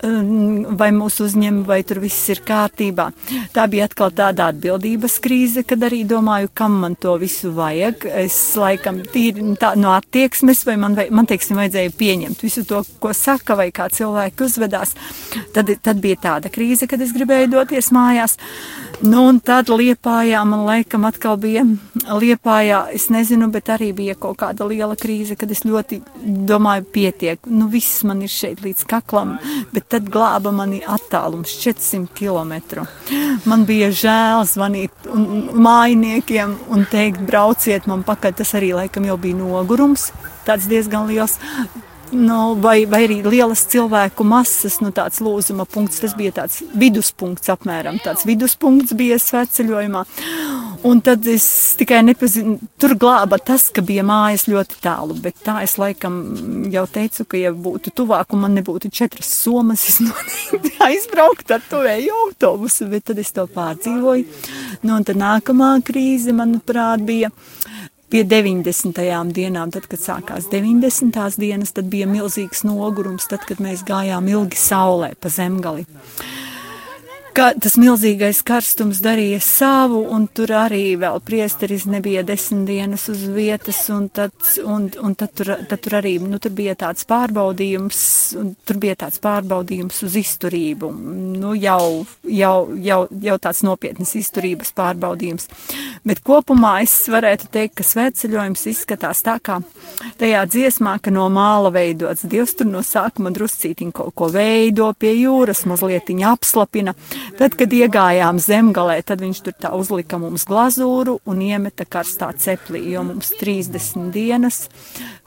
um, 0.08 0.80
vai 0.92 0.98
mūs 1.00 1.20
uzņem, 1.24 1.62
vai 1.68 1.82
tur 1.88 2.02
viss 2.04 2.30
ir 2.32 2.42
kārtībā. 2.46 3.10
Tā 3.56 3.66
bija 3.72 3.88
atkal 3.88 4.12
tāda 4.16 4.50
atbildības 4.52 5.18
krīze, 5.24 5.64
kad 5.68 5.84
arī 5.88 6.04
domāju, 6.08 6.52
kam 6.54 6.80
man 6.84 6.98
to 7.00 7.16
visu 7.22 7.54
vajag. 7.56 8.06
Es 8.26 8.38
laikam 8.60 9.02
tīri 9.14 9.56
tā 9.62 9.74
no 9.80 9.94
attieksmes, 9.96 10.66
vai 10.68 10.78
man, 10.82 10.98
vai, 11.00 11.08
man 11.14 11.30
teiksim, 11.30 11.60
vajadzēja 11.60 11.96
pieņemt 11.98 12.44
visu 12.44 12.66
to, 12.68 12.84
ko 13.00 13.14
saka, 13.16 13.56
vai 13.60 13.72
kā 13.72 13.88
cilvēki 13.92 14.48
uzvedās. 14.48 14.96
Tad, 15.56 15.72
tad 15.82 16.04
bija 16.04 16.20
tāda 16.28 16.52
krīze, 16.52 16.90
kad 16.92 17.02
es 17.02 17.16
gribēju 17.16 17.54
doties 17.56 17.92
mājās. 17.96 18.38
Nu, 19.02 19.24
un 19.32 19.40
tad 19.42 19.72
Liepājā 19.72 20.44
man 20.46 20.66
laikam 20.68 21.08
atkal 21.10 21.40
bija 21.42 21.64
Liepājā, 22.06 22.84
es 22.94 23.08
nezinu, 23.14 23.48
bet 23.54 23.72
arī 23.74 23.90
bija 23.98 24.14
kaut 24.20 24.38
kāda 24.44 24.68
liela 24.70 24.94
krīze, 25.00 25.34
kad 25.40 25.50
es 25.54 25.64
ļoti 25.66 26.02
domāju, 26.22 26.86
pietiek. 26.94 27.50
Nu, 27.50 27.66
viss 27.72 28.04
man 28.06 28.22
ir 28.22 28.30
šeit 28.30 28.62
līdz 28.62 28.86
kaklam, 28.90 29.38
bet 29.74 29.88
tad 29.90 30.10
glāba 30.14 30.54
mani 30.54 30.81
attālums 30.88 31.54
400 31.62 32.10
km. 32.18 32.86
Man 33.50 33.66
bija 33.70 33.92
žēl 33.94 34.46
zvanīt 34.50 35.12
mājiniekiem 35.54 36.58
un 36.74 36.88
teikt, 36.92 37.22
brauciet 37.28 37.88
man 37.92 38.06
pakaļ. 38.08 38.36
Tas 38.42 38.56
arī 38.58 38.74
laikam 38.78 39.08
jau 39.10 39.18
bija 39.22 39.40
nogurums, 39.40 40.10
tāds 40.48 40.70
diezgan 40.72 41.10
liels 41.12 41.40
nu, 42.12 42.54
vai, 42.60 42.86
vai 42.86 43.06
arī 43.06 43.22
lielas 43.24 43.64
cilvēku 43.72 44.26
masas, 44.28 44.80
nu, 44.84 44.92
tāds 44.96 45.22
lūzuma 45.24 45.66
punkts. 45.70 46.02
Tas 46.04 46.16
bija 46.18 46.34
tāds 46.42 46.62
viduspunkts, 46.78 47.52
apmēram 47.54 48.00
tāds 48.04 48.26
viduspunkts 48.28 48.96
bija 48.98 49.20
sveceļojumā. 49.22 50.04
Un 50.84 51.02
tad 51.06 51.28
es 51.30 51.46
tikai 51.78 52.00
nepazinu, 52.02 52.56
tur 52.82 52.96
glāba 52.98 53.38
tas, 53.38 53.68
ka 53.70 53.84
bija 53.86 54.02
mājas 54.08 54.48
ļoti 54.50 54.80
tālu, 54.82 55.14
bet 55.22 55.38
tā 55.46 55.60
es 55.62 55.76
laikam 55.78 56.16
jau 56.74 56.88
teicu, 56.90 57.26
ka 57.30 57.38
ja 57.38 57.52
būtu 57.54 57.94
tuvāk 58.02 58.34
un 58.34 58.42
man 58.46 58.58
nebūtu 58.58 58.90
četras 58.90 59.30
somas, 59.44 59.86
es 59.92 60.00
noteikti 60.02 60.74
aizbrauktu 60.88 61.58
ar 61.58 61.62
tuvēju 61.70 62.18
autobusu, 62.26 62.90
bet 62.90 63.06
tad 63.12 63.22
es 63.22 63.30
to 63.36 63.46
pārdzīvoju. 63.54 64.26
Nu, 64.82 64.98
un 64.98 65.06
tad 65.06 65.22
nākamā 65.22 65.76
krīze, 65.86 66.34
manuprāt, 66.34 67.06
bija 67.06 67.30
pie 68.12 68.26
90. 68.26 69.06
dienām, 69.38 69.70
tad, 69.72 69.86
kad 69.92 70.02
sākās 70.02 70.50
90. 70.50 71.14
dienas, 71.40 71.78
tad 71.78 71.94
bija 71.94 72.10
milzīgs 72.10 72.66
nogurums, 72.66 73.30
tad, 73.30 73.46
kad 73.46 73.62
mēs 73.62 73.86
gājām 73.86 74.34
ilgi 74.34 74.58
saulē 74.60 75.14
pa 75.22 75.30
zemgali 75.30 75.86
ka 77.36 77.52
tas 77.62 77.78
milzīgais 77.80 78.42
karstums 78.46 79.02
darīja 79.04 79.40
savu, 79.44 80.02
un 80.14 80.28
tur 80.32 80.52
arī 80.56 80.96
vēl 81.00 81.20
priesteris 81.26 81.86
nebija 81.90 82.24
desmit 82.28 82.68
dienas 82.70 83.08
uz 83.12 83.24
vietas, 83.32 83.80
un 83.94 84.08
tad, 84.14 84.34
un, 84.64 84.90
un 85.02 85.16
tad, 85.18 85.34
tur, 85.38 85.54
tad 85.70 85.82
tur 85.84 85.98
arī 86.02 86.18
nu, 86.22 86.40
tur 86.42 86.54
bija 86.56 86.76
tāds 86.80 87.08
pārbaudījums, 87.10 88.02
tur 88.68 88.80
bija 88.82 88.98
tāds 89.06 89.22
pārbaudījums 89.24 90.02
uz 90.08 90.18
izturību, 90.22 90.92
nu, 91.42 91.54
jau, 91.60 92.04
jau, 92.28 92.56
jau, 92.84 93.00
jau 93.28 93.38
tāds 93.42 93.64
nopietnas 93.68 94.14
izturības 94.20 94.74
pārbaudījums. 94.78 95.50
Bet 96.08 96.24
kopumā 96.26 96.78
es 96.86 96.96
varētu 97.12 97.52
teikt, 97.54 97.78
ka 97.80 97.88
svētceļojums 97.88 98.68
izskatās 98.72 99.24
tā 99.26 99.38
kā 99.44 99.60
tajā 100.22 100.44
dziesmā, 100.50 100.98
ka 101.04 101.14
no 101.14 101.28
māla 101.34 101.72
veidots. 101.74 102.26
Dievs 102.28 102.56
tur 102.60 102.70
no 102.70 102.84
sākuma 102.86 103.34
druscītiņ 103.36 103.94
kaut 103.96 104.16
ko 104.18 104.32
veido 104.34 104.92
pie 104.98 105.14
jūras, 105.20 105.66
mazliet 105.70 106.10
apslapina, 106.32 106.94
Tad, 107.40 107.56
kad 107.60 107.74
iegājām 107.74 108.40
zemgalē, 108.42 108.98
tad 109.06 109.24
viņš 109.24 109.42
tur 109.46 109.56
tā 109.58 109.72
uzlika 109.78 110.20
mums 110.22 110.46
glazūru 110.50 111.18
un 111.30 111.42
iemeta 111.46 111.86
karstā 111.90 112.32
ceplī, 112.38 112.84
jo 112.94 113.04
mums 113.08 113.32
30 113.40 114.12
dienas 114.14 114.64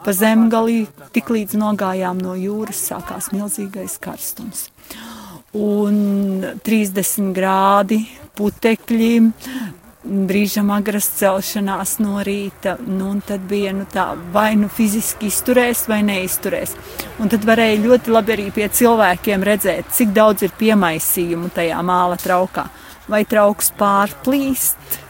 pa 0.04 0.14
zemgalī 0.14 0.84
tik 1.14 1.32
līdz 1.34 1.58
nogājām 1.60 2.20
no 2.22 2.36
jūras 2.38 2.82
sākās 2.90 3.30
milzīgais 3.34 3.96
karstums. 4.02 4.68
Un 5.54 6.42
30 6.66 7.30
grādi 7.34 8.00
putekļi, 8.34 9.12
brīžam 10.04 10.70
agras 10.74 11.06
celšanās 11.18 11.96
no 12.02 12.20
rīta, 12.24 12.76
nu, 12.86 13.14
tad 13.26 13.46
bija 13.48 13.72
nu, 13.76 13.86
tā, 13.90 14.10
vai 14.32 14.52
nu 14.60 14.68
fiziski 14.72 15.30
izturēs 15.32 15.86
vai 15.88 16.02
neizturēs. 16.06 16.74
Un 17.22 17.32
tad 17.32 17.46
varēja 17.48 17.80
ļoti 17.84 18.12
labi 18.12 18.36
arī 18.36 18.50
pie 18.54 18.68
cilvēkiem 18.68 19.46
redzēt, 19.46 19.92
cik 19.96 20.12
daudz 20.16 20.44
ir 20.44 20.54
piemaisījumu 20.60 21.52
tajā 21.54 21.80
māla 21.86 22.20
traukā. 22.20 22.68
Vai 23.08 23.24
trauks 23.28 23.72
pārplīst, 23.78 25.00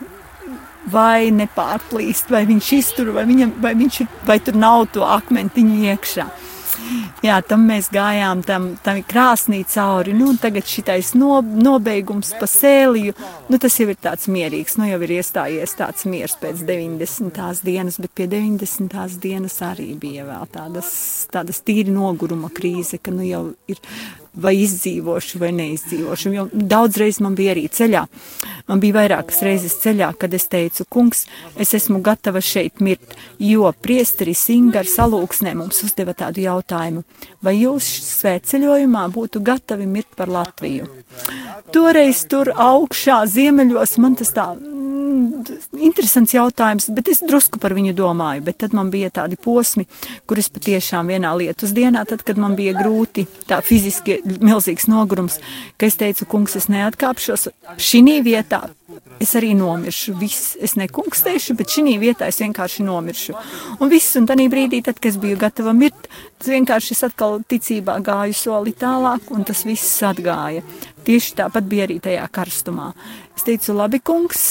vai 0.90 1.30
nepārplīst, 1.34 2.30
vai 2.30 2.44
viņš 2.48 2.72
iztur, 2.78 3.12
vai, 3.14 3.26
viņam, 3.28 3.54
vai, 3.62 3.74
viņš 3.78 4.00
ir, 4.04 4.10
vai 4.26 4.38
tur 4.42 4.58
nav 4.58 4.88
to 4.94 5.06
akmentiņu 5.06 5.84
iekšā. 5.90 6.26
Jā, 7.24 7.38
tam 7.40 7.62
mēs 7.64 7.86
gājām, 7.88 8.42
tam, 8.44 8.66
tam 8.84 8.98
krāsnī 9.08 9.62
cauri. 9.72 10.12
Nu, 10.12 10.34
tagad 10.36 10.66
šitais 10.68 11.14
no, 11.16 11.38
nobeigums 11.40 12.34
pa 12.36 12.44
sēliju, 12.50 13.14
nu, 13.48 13.60
tas 13.62 13.78
jau 13.80 13.86
ir 13.88 13.96
tāds 13.96 14.28
mierīgs. 14.28 14.76
Nu, 14.76 14.84
jau 14.90 14.98
ir 15.06 15.14
iestājies 15.16 15.72
tāds 15.78 16.04
miers 16.10 16.36
pēc 16.40 16.60
90. 16.68 17.40
dienas, 17.64 17.96
bet 18.02 18.12
pie 18.12 18.28
90. 18.28 19.16
dienas 19.24 19.56
arī 19.64 19.94
bija 20.00 20.26
vēl 20.28 20.50
tādas, 20.52 20.90
tādas 21.32 21.64
tīri 21.64 21.94
noguruma 21.94 22.52
krīze, 22.52 23.00
ka 23.00 23.14
nu 23.14 23.24
jau 23.24 23.46
ir 23.72 23.80
vai 24.34 24.54
izdzīvošu, 24.62 25.38
vai 25.42 25.52
neizdzīvošu. 25.54 26.32
Jo 26.34 26.46
daudzreiz 26.52 27.20
man 27.24 27.36
bija 27.38 27.54
arī 27.54 27.66
ceļā. 27.72 28.04
Man 28.68 28.80
bija 28.82 28.98
vairākas 28.98 29.42
reizes 29.46 29.76
ceļā, 29.82 30.10
kad 30.18 30.34
es 30.34 30.48
teicu, 30.50 30.86
kungs, 30.90 31.24
es 31.60 31.74
esmu 31.76 32.00
gatava 32.04 32.40
šeit 32.44 32.80
mirt, 32.84 33.16
jo 33.38 33.70
priesteris 33.84 34.46
Ingars 34.54 34.96
salūksnē 34.98 35.54
mums 35.58 35.82
uzdeva 35.86 36.16
tādu 36.16 36.44
jautājumu, 36.46 37.04
vai 37.44 37.58
jūs 37.60 37.88
svētceļojumā 38.08 39.06
būtu 39.14 39.42
gatavi 39.44 39.88
mirt 39.88 40.16
par 40.16 40.32
Latviju? 40.32 40.88
Toreiz 41.74 42.24
tur 42.30 42.50
augšā 42.54 43.20
ziemeļos 43.30 43.98
man 44.02 44.16
tas 44.18 44.32
tā 44.34 44.48
interesants 45.78 46.34
jautājums, 46.34 46.88
bet 46.94 47.08
es 47.12 47.22
drusku 47.24 47.60
par 47.62 47.74
viņu 47.76 47.94
domāju. 47.96 48.44
Bet 48.46 48.60
tad 48.64 48.74
man 48.76 48.90
bija 48.92 49.10
tādi 49.14 49.38
posmi, 49.40 49.86
kur 50.28 50.40
es 50.40 50.50
patiešām 50.52 51.10
vienā 51.12 51.32
lietus 51.38 51.74
dienā, 51.76 52.04
tad, 52.08 52.24
kad 52.26 52.40
man 52.40 52.56
bija 52.58 52.74
grūti, 52.78 53.26
tā 53.48 53.60
fiziski 53.64 54.20
milzīgs 54.24 54.88
nogurums, 54.90 55.38
ka 55.78 55.88
es 55.88 55.98
teicu, 56.00 56.26
kungs, 56.30 56.56
es 56.58 56.70
neatkāpšos 56.72 57.48
šī 57.76 58.20
vietā. 58.24 58.64
Es 59.22 59.34
arī 59.38 59.52
nomiršu. 59.58 60.14
Viss, 60.18 60.54
es 60.62 60.76
nekungstēšu, 60.78 61.56
bet 61.58 61.72
šī 61.72 61.96
vietā 62.02 62.28
es 62.30 62.40
vienkārši 62.42 62.86
nomiršu. 62.86 63.34
Un 63.80 63.90
viss, 63.92 64.14
un 64.18 64.28
tajā 64.28 64.46
brīdī, 64.52 64.82
tad, 64.84 64.98
kad 65.00 65.12
es 65.12 65.18
biju 65.20 65.38
gatava 65.40 65.74
mirt, 65.76 66.08
tas 66.38 66.52
vienkārši 66.52 66.94
es 66.96 67.04
atkal 67.06 67.40
ticībā 67.48 67.98
gāju 68.04 68.36
soli 68.38 68.74
tālāk, 68.78 69.30
un 69.34 69.46
tas 69.46 69.64
viss 69.66 70.02
atgāja. 70.06 70.64
Tieši 71.04 71.38
tāpat 71.40 71.68
bija 71.68 71.88
arī 71.88 72.00
tajā 72.02 72.26
karstumā. 72.32 72.92
Es 73.36 73.46
teicu, 73.46 73.74
labi, 73.76 74.00
kungs, 74.04 74.44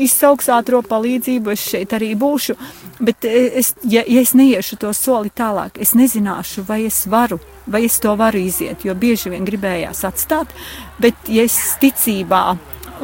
izsauks 0.00 0.50
ātrā 0.52 0.80
palīdzību, 0.86 1.52
es 1.54 1.66
šeit 1.72 1.94
arī 1.96 2.14
būšu. 2.18 2.56
Bet 3.00 3.24
es, 3.24 3.74
ja, 3.82 4.02
ja 4.06 4.20
es 4.20 4.34
neiešu 4.36 4.76
to 4.80 4.90
soli 4.92 5.30
tālāk, 5.32 5.78
es 5.80 5.94
nezināšu, 5.96 6.66
vai 6.68 6.82
es 6.84 7.06
varu, 7.08 7.38
vai 7.64 7.86
es 7.86 7.96
to 8.02 8.12
varu 8.16 8.42
iziet. 8.44 8.84
Jo 8.84 8.94
bieži 8.94 9.32
vien 9.32 9.46
gribējās 9.48 10.04
atstāt, 10.04 10.52
bet 11.00 11.30
ja 11.32 11.46
es 11.48 11.56
ticībā 11.80 12.44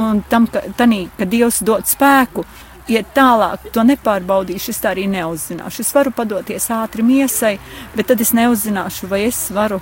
un 0.05 0.21
tam, 0.29 0.51
ka, 0.53 0.67
tanī, 0.77 1.07
ka 1.17 1.25
Dievs 1.25 1.63
dod 1.65 1.89
spēku, 1.89 2.45
iet 2.93 3.09
tālāk, 3.17 3.71
to 3.73 3.83
nepārbaudīšu, 3.89 4.75
es 4.75 4.83
tā 4.85 4.93
arī 4.93 5.09
neuzzināšu. 5.11 5.83
Es 5.83 5.95
varu 5.97 6.13
padoties 6.15 6.69
ātri 6.77 7.07
miesai, 7.07 7.57
bet 7.97 8.13
tad 8.13 8.21
es 8.21 8.37
neuzzināšu, 8.37 9.09
vai 9.11 9.25
es 9.31 9.47
varu 9.57 9.81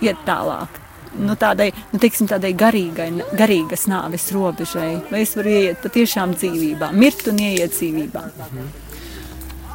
iet 0.00 0.24
tālāk 0.26 0.80
nu, 1.18 1.34
tādai, 1.34 1.70
nu, 1.92 1.98
teiksim, 1.98 2.28
tādai 2.30 2.52
garīgai, 2.58 3.08
garīgas 3.36 3.88
nāves 3.90 4.28
robežai, 4.34 4.92
vai 5.10 5.24
es 5.24 5.34
varu 5.36 5.50
ieiet 5.52 5.82
patiešām 5.82 6.36
dzīvībā, 6.36 6.92
mirt 6.94 7.26
un 7.30 7.42
ieiet 7.42 7.74
dzīvībā. 7.74 8.22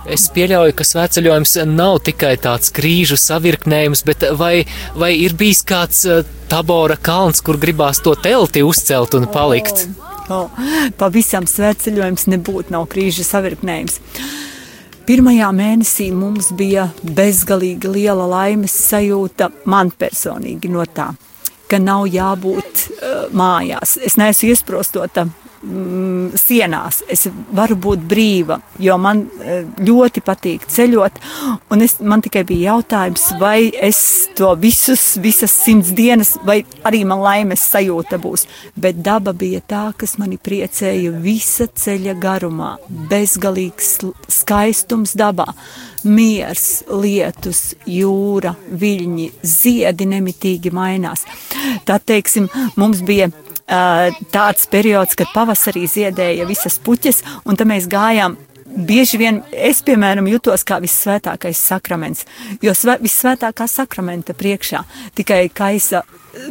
Es 0.06 0.28
pieļauju, 0.30 0.74
ka 0.78 0.86
svētceļojums 0.86 1.56
nav 1.72 1.98
tikai 2.06 2.36
tāds 2.38 2.70
krīžu 2.76 3.18
savirknējums, 3.18 4.04
bet 4.06 4.26
vai, 4.38 4.68
vai 4.94 5.16
ir 5.18 5.34
bijis 5.38 5.64
kāds 5.66 6.04
eh, 6.06 6.22
tabora 6.52 6.98
kalns, 7.02 7.42
kur 7.42 7.58
gribās 7.58 8.04
to 8.06 8.14
telti 8.22 8.62
uzcelt 8.62 9.18
un 9.18 9.26
palikt? 9.34 9.88
Oh, 10.30 10.46
oh, 10.46 10.52
pavisam 11.00 11.50
svētceļojums 11.50 12.28
nebūtu 12.36 12.76
nav 12.76 12.86
krīžu 12.92 13.26
savirknējums. 13.26 13.98
Pirmajā 15.10 15.50
mēnesī 15.54 16.12
mums 16.14 16.52
bija 16.58 16.88
bezgalīgi 17.02 17.90
liela 17.98 18.26
laimes 18.30 18.78
sajūta 18.88 19.52
man 19.70 19.90
personīgi 19.94 20.70
no 20.74 20.86
tā, 20.86 21.12
ka 21.70 21.82
nav 21.82 22.06
jābūt 22.14 22.86
uh, 22.86 23.28
mājās. 23.34 23.98
Es 24.06 24.18
neesmu 24.22 24.54
iesprostota 24.54 25.28
mm, 25.66 26.40
sienās. 26.40 27.02
Es 27.12 27.26
varu 27.56 27.78
būt 27.82 28.06
brīva, 28.10 28.60
jo 28.82 28.98
man 29.02 29.26
eh, 29.42 29.66
ļoti 29.82 30.24
patīk 30.26 30.68
ceļot. 30.72 31.20
Es, 31.82 31.98
man 32.00 32.24
tikai 32.26 32.46
bija 32.48 32.76
jautājums, 32.76 33.28
vai 33.42 33.72
es 33.74 34.00
to 34.38 34.54
visus, 34.60 35.16
visas 35.22 35.54
simts 35.66 35.92
dienas, 35.96 36.36
vai 36.46 36.62
arī 36.88 37.04
man 37.08 37.24
laimes 37.26 37.66
sajūta 37.72 38.20
būs. 38.22 38.46
Bet 38.80 39.02
daba 39.06 39.34
bija 39.36 39.62
tā, 39.66 39.86
kas 39.98 40.18
mani 40.22 40.40
priecēja 40.42 41.14
visa 41.24 41.68
ceļa 41.68 42.16
garumā. 42.22 42.76
Bezgalīgs 43.12 43.98
skaistums 44.32 45.16
dabā. 45.18 45.50
Miers, 46.06 46.84
lietus, 46.86 47.72
jūra, 47.90 48.52
viļņi, 48.70 49.32
ziedi 49.42 50.06
nemitīgi 50.06 50.70
mainās. 50.76 51.26
Tā 51.88 51.98
teiksim, 51.98 52.46
mums 52.78 53.02
bija 53.06 53.32
tāds 53.68 54.68
periods, 54.70 55.16
kad 55.18 55.32
pavasarī 55.34 55.86
ziedēja 55.90 56.46
visas 56.50 56.78
puķes, 56.80 57.24
un 57.46 57.58
tad 57.58 57.70
mēs 57.72 57.90
gājām. 57.90 58.38
Bieži 58.76 59.16
vien 59.22 59.38
es, 59.56 59.80
piemēram, 59.86 60.26
jutos 60.28 60.66
kā 60.68 60.82
visvētākais 60.84 61.60
sakraments, 61.70 62.26
jo 62.66 62.74
svē, 62.76 62.98
visvētākā 63.00 63.70
sakramenta 63.72 64.34
priekšā 64.36 64.82
tikai 65.16 65.46
kaisa, 65.56 66.02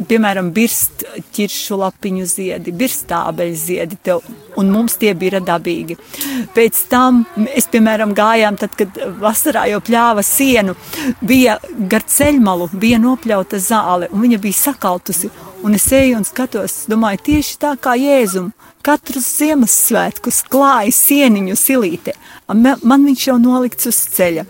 piemēram, 0.09 0.49
birst 0.55 1.03
ķiršu 1.35 1.77
lapiņu 1.83 2.25
ziedi, 2.25 2.73
birst 2.73 3.05
tābeļu 3.11 3.59
ziedi 3.59 3.99
tev, 4.01 4.23
un 4.57 4.71
mums 4.73 4.97
tie 5.01 5.13
bija 5.13 5.43
dabīgi. 5.43 5.99
Pēc 6.55 6.81
tam 6.89 7.21
es, 7.53 7.69
piemēram, 7.69 8.15
gājām, 8.17 8.57
tad, 8.57 8.73
kad 8.79 8.97
vasarā 9.21 9.67
jau 9.69 9.83
pļāva 9.85 10.25
sienu, 10.25 10.73
bija 11.21 11.59
gar 11.91 12.07
ceļmalu, 12.09 12.71
bija 12.73 13.01
nopļauta 13.05 13.61
zāle, 13.61 14.09
un 14.09 14.25
viņa 14.25 14.41
bija 14.41 14.63
sakaltusi, 14.63 15.29
Un 15.65 15.73
es 15.73 15.87
eju 15.97 16.19
un 16.19 16.25
skatos, 16.27 16.83
domāju, 16.85 17.23
tieši 17.25 17.55
tā 17.57 17.71
kā 17.81 17.95
Jēzum. 17.97 18.51
Katru 18.85 19.17
Ziemassvētkus 19.17 20.43
klāja 20.53 20.93
sieniņu 20.93 21.57
silīte. 21.57 22.13
Man 22.53 23.07
viņš 23.07 23.23
jau 23.31 23.39
nolikts 23.41 23.89
uz 23.89 24.03
ceļa. 24.13 24.45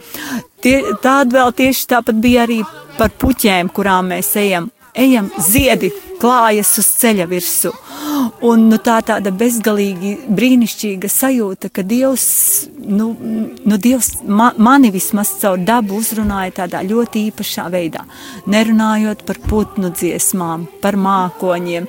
Tie, 0.59 0.75
tāda 0.99 1.37
vēl 1.37 1.55
tieši 1.55 1.87
tāpat 1.93 2.19
bija 2.19 2.43
arī 2.43 2.59
par 2.97 3.15
puķēm, 3.15 3.71
kurām 3.71 4.11
mēs 4.11 4.33
ejam. 4.43 4.67
Ejam 4.95 5.27
ziedi, 5.43 5.89
klājas 6.21 6.71
uz 6.79 6.87
ceļa 7.01 7.27
virsmu. 7.27 7.73
Un 8.47 8.67
nu, 8.69 8.77
tā 8.81 8.97
tāda 9.05 9.31
bezgalīgi 9.35 10.13
brīnišķīga 10.31 11.09
sajūta, 11.11 11.69
ka 11.73 11.83
Dievs, 11.87 12.27
nu, 12.87 13.09
nu 13.67 13.79
Dievs 13.81 14.11
ma, 14.23 14.51
mani 14.57 14.91
vismaz 14.93 15.33
caur 15.41 15.59
dabu 15.59 15.99
uzrunāja 15.99 16.55
tādā 16.61 16.83
ļoti 16.87 17.25
īpašā 17.29 17.67
veidā. 17.73 18.05
Nerunājot 18.51 19.25
par 19.27 19.41
putnu 19.43 19.91
dziesmām, 19.91 20.67
par 20.83 20.97
mākoņiem, 20.99 21.87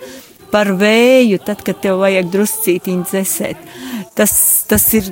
par 0.51 0.73
vēju, 0.81 1.41
tad, 1.47 1.63
kad 1.67 1.83
tev 1.83 2.01
vajag 2.03 2.31
druscītiņu 2.35 3.11
dzesēt. 3.11 3.67
Tas, 4.17 4.33
tas 4.71 4.87
ir 4.97 5.11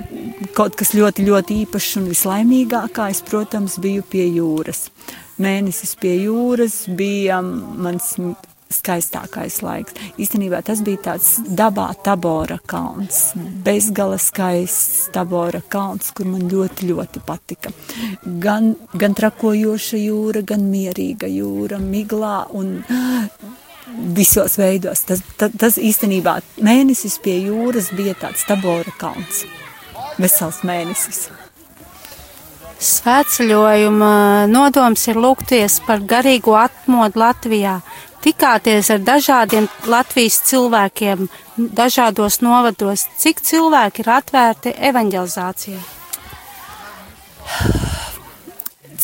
kaut 0.56 0.78
kas 0.80 0.94
ļoti, 0.96 1.26
ļoti 1.28 1.60
īpašs 1.64 1.98
un 2.00 2.08
vislaimīgākais, 2.10 3.20
protams, 3.28 3.78
biju 3.82 4.06
pie 4.10 4.26
jūras. 4.38 4.88
Mēnesis 5.42 5.96
pie 5.98 6.14
jūras 6.24 6.84
bija 6.94 7.40
mans 7.42 8.14
skaistākais 8.74 9.60
laiks. 9.64 9.94
Īstenībā 10.20 10.60
tas 10.66 10.82
bija 10.84 11.02
tāds 11.10 11.34
dabā 11.58 11.88
Tabora 12.04 12.58
kalns, 12.70 13.32
bezgala 13.66 14.18
skaists 14.20 15.10
Tabora 15.14 15.62
kalns, 15.70 16.10
kur 16.16 16.28
man 16.30 16.46
ļoti, 16.50 16.88
ļoti 16.90 17.22
patika. 17.26 17.72
Gan, 18.24 18.74
gan 18.94 19.14
trakojoša 19.18 20.00
jūra, 20.00 20.44
gan 20.46 20.66
mierīga 20.70 21.30
jūra, 21.30 21.78
miglā 21.82 22.36
un 22.56 22.76
visos 24.16 24.58
veidos. 24.58 25.04
Tas, 25.08 25.22
tas, 25.38 25.54
tas 25.60 25.78
īstenībā 25.78 26.38
mēnesis 26.64 27.20
pie 27.24 27.38
jūras 27.44 27.92
bija 27.94 28.16
tāds 28.18 28.46
Tabora 28.48 28.94
kalns, 29.00 29.44
vesels 30.18 30.62
mēnesis. 30.66 31.28
Svētceļojuma 32.84 34.44
nodoms 34.50 35.06
ir 35.08 35.16
lūgties 35.16 35.78
par 35.86 36.02
garīgo 36.04 36.52
atmodu 36.60 37.20
Latvijā, 37.22 37.78
tikāties 38.24 38.90
ar 38.92 39.00
dažādiem 39.06 39.68
Latvijas 39.88 40.36
cilvēkiem, 40.50 41.28
dažādos 41.56 42.42
novados. 42.44 43.06
Cik 43.20 43.40
cilvēki 43.48 44.04
ir 44.04 44.10
atvērti 44.18 44.74
evanģelizācijai? 44.90 45.80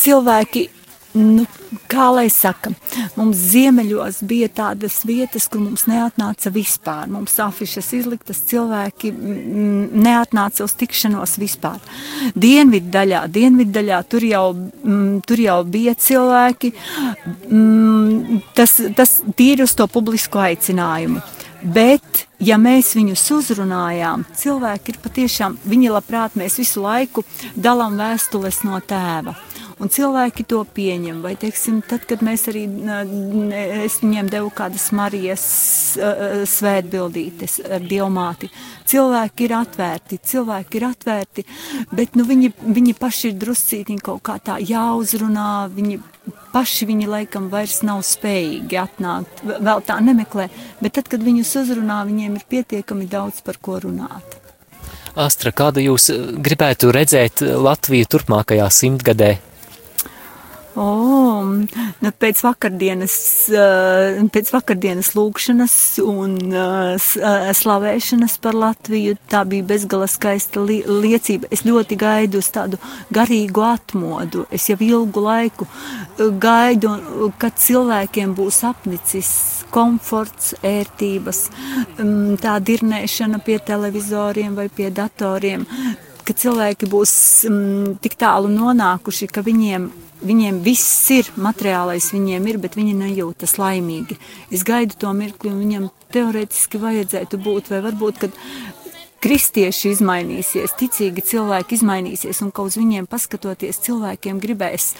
Cilvēki 0.01 0.67
Nu, 1.11 1.43
kā 1.91 2.05
lai 2.15 2.29
saka, 2.31 2.71
mums 3.17 3.39
ziemeļos 3.51 4.21
bija 4.27 4.47
tādas 4.61 5.01
vietas, 5.07 5.49
kur 5.51 5.59
mums 5.59 5.83
neatnāca 5.89 6.51
vispār. 6.55 7.09
Mums 7.11 7.35
afišas 7.43 7.89
izliktas, 7.97 8.39
cilvēki 8.47 9.11
neatnāca 9.11 10.63
uz 10.63 10.75
tikšanos 10.79 11.35
vispār. 11.41 11.81
Dienvidu 12.31 12.93
daļā, 12.95 13.25
dienvidu 13.27 13.75
daļā 13.75 13.99
tur 14.07 14.27
jau, 14.29 14.45
tur 15.27 15.43
jau 15.43 15.59
bija 15.67 15.97
cilvēki, 15.99 16.71
tas, 18.55 18.79
tas 18.95 19.19
tīri 19.35 19.67
uz 19.67 19.75
to 19.75 19.91
publisko 19.91 20.45
aicinājumu. 20.47 21.19
Bet, 21.61 22.23
ja 22.41 22.55
mēs 22.57 22.95
viņus 22.97 23.27
uzrunājām, 23.35 24.23
cilvēki 24.39 24.95
ir 24.95 25.03
patiešām, 25.03 25.59
viņi 25.67 25.91
labprāt 25.93 26.39
mēs 26.39 26.57
visu 26.57 26.81
laiku 26.81 27.21
dalām 27.53 27.99
vēstules 27.99 28.63
no 28.65 28.79
tēva 28.81 29.35
un 29.81 29.89
cilvēki 29.91 30.45
to 30.49 30.61
pieņem. 30.75 31.21
Vai, 31.25 31.33
teiksim, 31.39 31.81
tad, 31.85 32.05
kad 32.09 32.23
mēs 32.25 32.47
arī, 32.51 32.63
es 33.85 33.99
viņiem 34.03 34.29
devu 34.31 34.51
kādas 34.55 34.89
Marijas 34.95 35.45
svētbildītes 36.51 37.59
ar 37.65 37.83
dievmāti, 37.83 38.51
cilvēki 38.91 39.47
ir 39.47 39.55
atvērti, 39.57 40.21
cilvēki 40.31 40.79
ir 40.79 40.87
atvērti, 40.91 41.45
bet 41.91 42.17
nu, 42.19 42.25
viņi, 42.27 42.53
viņi 42.61 42.97
paši 42.99 43.31
ir 43.31 43.39
druscītiņi 43.41 44.05
kaut 44.05 44.23
kā 44.27 44.37
tā 44.43 44.59
jāuzrunā, 44.61 45.51
viņi 45.73 45.99
paši 46.51 46.87
viņi 46.89 47.09
laikam 47.09 47.47
vairs 47.51 47.81
nav 47.87 48.03
spējīgi 48.05 48.77
atnākt, 48.81 49.41
vēl 49.47 49.81
tā 49.87 49.97
nemeklē, 50.03 50.49
bet 50.81 50.97
tad, 50.99 51.09
kad 51.11 51.23
viņus 51.25 51.55
uzrunā, 51.63 52.03
viņiem 52.09 52.37
ir 52.37 52.47
pietiekami 52.51 53.09
daudz 53.09 53.41
par 53.45 53.57
ko 53.63 53.79
runāt. 53.81 54.37
Astra, 55.19 55.51
kādu 55.51 55.81
jūs 55.83 56.07
gribētu 56.39 56.91
redzēt 56.95 57.41
Latviju 57.43 58.07
turpmākajā 58.13 58.67
simtgadē? 58.71 59.33
Oh, 60.71 61.43
nu 61.99 62.09
pēc 62.15 62.39
vakardienas, 62.45 63.13
eh, 63.51 64.21
pēc 64.31 64.51
vakardienas 64.53 65.09
lūkšanas 65.17 65.73
un 65.99 66.37
eh, 66.39 66.95
eh, 66.95 67.49
slavēšanas 67.51 68.37
par 68.39 68.55
Latviju, 68.55 69.17
tā 69.27 69.43
bija 69.43 69.67
bezgala 69.67 70.07
skaista 70.07 70.63
liecība. 70.63 71.49
Es 71.51 71.65
ļoti 71.67 71.97
gaidu 71.99 72.39
uz 72.39 72.47
tādu 72.55 72.79
garīgu 73.11 73.65
atmodu. 73.67 74.45
Es 74.49 74.69
jau 74.69 74.77
ilgu 74.79 75.23
laiku 75.25 75.67
gaidu, 76.39 76.93
kad 77.37 77.59
cilvēkiem 77.59 78.31
būs 78.37 78.61
apnicis 78.69 79.31
komforts, 79.71 80.53
ērtības, 80.63 81.49
mm, 81.97 82.37
tā 82.39 82.55
dirnēšana 82.63 83.41
pie 83.43 83.59
televizoriem 83.59 84.55
vai 84.55 84.69
pie 84.69 84.87
datoriem, 84.89 85.67
ka 86.23 86.33
cilvēki 86.33 86.87
būs 86.87 87.13
mm, 87.49 87.99
tik 87.99 88.15
tālu 88.15 88.47
nonākuši, 88.47 89.27
ka 89.27 89.43
viņiem 89.43 89.91
Viņiem 90.21 90.59
viss 90.65 91.09
ir, 91.13 91.29
materiālais 91.41 92.11
viņiem 92.13 92.45
ir, 92.51 92.59
bet 92.61 92.77
viņi 92.77 92.93
nejūtas 92.99 93.57
laimīgi. 93.57 94.19
Es 94.53 94.65
gaidu 94.67 94.97
to 95.01 95.13
mirkli, 95.17 95.49
un 95.49 95.63
viņam 95.63 95.87
teorētiski 96.13 96.81
vajadzētu 96.81 97.39
būt, 97.41 97.71
vai 97.73 97.81
varbūt, 97.87 98.21
kad 98.21 98.37
kristieši 99.21 99.91
izmainīsies, 99.95 100.73
ticīgi 100.79 101.23
cilvēki 101.31 101.77
izmainīsies, 101.77 102.41
un 102.45 102.49
ka 102.55 102.65
uz 102.65 102.77
viņiem 102.79 103.07
paskatoties, 103.09 103.81
cilvēkiem 103.85 104.41
gribēs, 104.41 104.91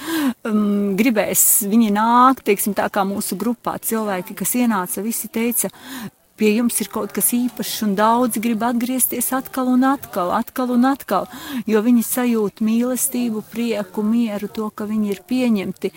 um, 0.45 0.93
gribēs 0.99 1.45
viņi 1.69 1.89
nāk, 1.95 2.43
teiksim, 2.45 2.77
tā 2.77 2.87
kā 2.93 3.05
mūsu 3.07 3.37
grupā 3.41 3.79
cilvēki, 3.81 4.37
kas 4.37 4.55
ienāca, 4.61 5.05
visi 5.05 5.29
teica, 5.33 5.71
pie 6.41 6.55
jums 6.55 6.79
ir 6.81 6.89
kaut 6.89 7.13
kas 7.13 7.29
īpašs, 7.37 7.83
un 7.85 7.93
daudzi 7.99 8.41
grib 8.41 8.63
atgriezties 8.65 9.29
atkal 9.37 9.69
un 9.69 9.85
atkal, 9.85 10.31
atkal 10.33 10.73
un 10.73 10.87
atkal, 10.89 11.27
jo 11.69 11.83
viņi 11.85 12.01
sajūt 12.07 12.63
mīlestību, 12.65 13.43
prieku, 13.51 14.01
mieru, 14.05 14.49
to, 14.49 14.71
ka 14.73 14.89
viņi 14.89 15.13
ir 15.13 15.21
pieņemti. 15.29 15.93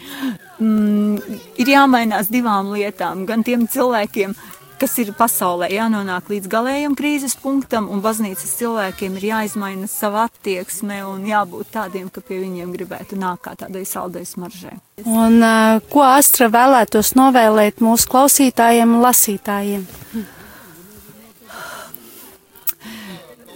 Mm, 0.61 1.39
ir 1.65 1.73
jāmainās 1.73 2.29
divām 2.33 2.75
lietām, 2.75 3.25
gan 3.31 3.47
tiem 3.47 3.65
cilvēkiem, 3.73 4.37
kas 4.81 4.97
ir 5.03 5.13
pasaulē, 5.17 5.69
jānonāk 5.73 6.31
līdz 6.33 6.51
galējam 6.53 6.95
krīzes 6.99 7.37
punktam, 7.41 7.89
un 7.93 8.03
baznīcas 8.05 8.57
cilvēkiem 8.59 9.19
ir 9.19 9.29
jāizmaina 9.31 9.89
sava 9.91 10.27
attieksme 10.29 11.01
un 11.09 11.27
jābūt 11.29 11.73
tādiem, 11.75 12.11
ka 12.13 12.23
pie 12.25 12.41
viņiem 12.43 12.73
gribētu 12.75 13.19
nākt 13.21 13.45
kā 13.47 13.57
tādai 13.65 13.85
saldai 13.89 14.25
smaržai. 14.29 14.77
Un 15.05 15.41
uh, 15.43 15.81
ko 15.91 16.05
Astra 16.07 16.49
vēlētos 16.53 17.15
novēlēt 17.19 17.83
mūsu 17.85 18.11
klausītājiem 18.13 18.97
un 18.97 19.05
lasītājiem? 19.05 19.87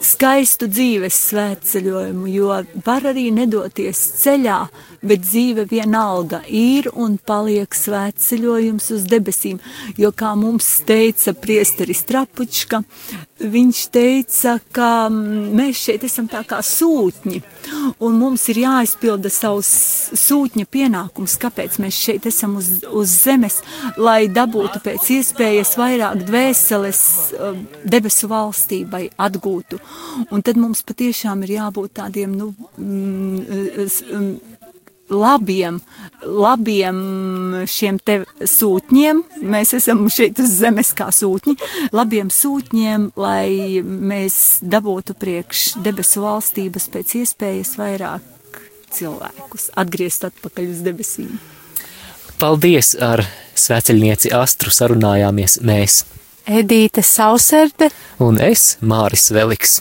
Skaistu 0.05 0.69
dzīves 0.71 1.17
svētceļojumu, 1.31 2.29
jo 2.31 2.53
var 2.87 3.09
arī 3.11 3.29
nedoties 3.35 4.01
ceļā, 4.23 4.59
bet 5.03 5.25
dzīve 5.25 5.67
vienalga 5.71 6.43
ir 6.49 6.91
un 6.95 7.19
paliek 7.19 7.75
svētceļojums 7.75 8.91
uz 8.97 9.07
debesīm, 9.11 9.61
jo 9.99 10.13
kā 10.13 10.35
mums 10.39 10.69
teica 10.89 11.35
priesteris 11.39 12.05
Trapučka, 12.09 12.83
viņš 13.39 13.80
teica, 13.95 14.57
ka 14.74 15.09
mēs 15.11 15.84
šeit 15.86 16.05
esam 16.07 16.28
tā 16.30 16.43
kā 16.49 16.59
sūtņi, 16.64 17.41
un 18.05 18.18
mums 18.18 18.49
ir 18.53 18.62
jāizpilda 18.64 19.30
savus 19.32 19.70
sūtņa 20.18 20.66
pienākums, 20.70 21.39
kāpēc 21.41 21.78
mēs 21.82 21.99
šeit 21.99 22.28
esam 22.30 22.57
uz, 22.61 22.70
uz 22.89 23.14
zemes, 23.24 23.61
lai 23.97 24.26
dabūtu 24.32 24.82
pēc 24.84 25.11
iespējas 25.18 25.76
vairāk 25.78 26.24
dvēseles 26.28 27.03
um, 27.39 27.64
debesu 27.84 28.30
valstībai 28.30 29.09
atgūtu. 29.28 29.80
Un 30.34 30.45
tad 30.47 30.61
mums 30.61 30.84
patiešām 30.86 31.47
ir 31.47 31.57
jābūt 31.59 31.99
tādiem, 32.01 32.34
nu, 32.39 32.53
labiem, 35.11 35.81
labiem 36.23 36.99
šiem 37.69 37.99
te 38.05 38.21
sūtņiem. 38.39 39.23
Mēs 39.49 39.75
esam 39.79 40.07
šeit 40.13 40.41
uz 40.43 40.57
zemes 40.61 40.93
kā 40.97 41.11
sūtņi, 41.15 41.57
labiem 41.97 42.33
sūtņiem, 42.33 43.11
lai 43.19 43.81
mēs 43.85 44.59
dabūtu 44.63 45.17
priekš 45.19 45.79
debesu 45.85 46.25
valstības 46.25 46.89
pēc 46.93 47.15
iespējas 47.23 47.77
vairāk 47.81 48.35
cilvēkus, 48.95 49.71
atgriezt 49.79 50.27
atpakaļ 50.29 50.73
uz 50.73 50.85
debesīm. 50.87 51.39
Paldies 52.39 52.95
ar 53.03 53.25
sveceļnieci 53.59 54.31
Astru 54.37 54.71
sarunājāmies 54.71 55.59
mēs. 55.67 56.05
Edīte 56.49 57.03
Sauserde 57.05 57.91
un 58.25 58.39
es, 58.41 58.77
Māris 58.81 59.29
Veliks. 59.35 59.81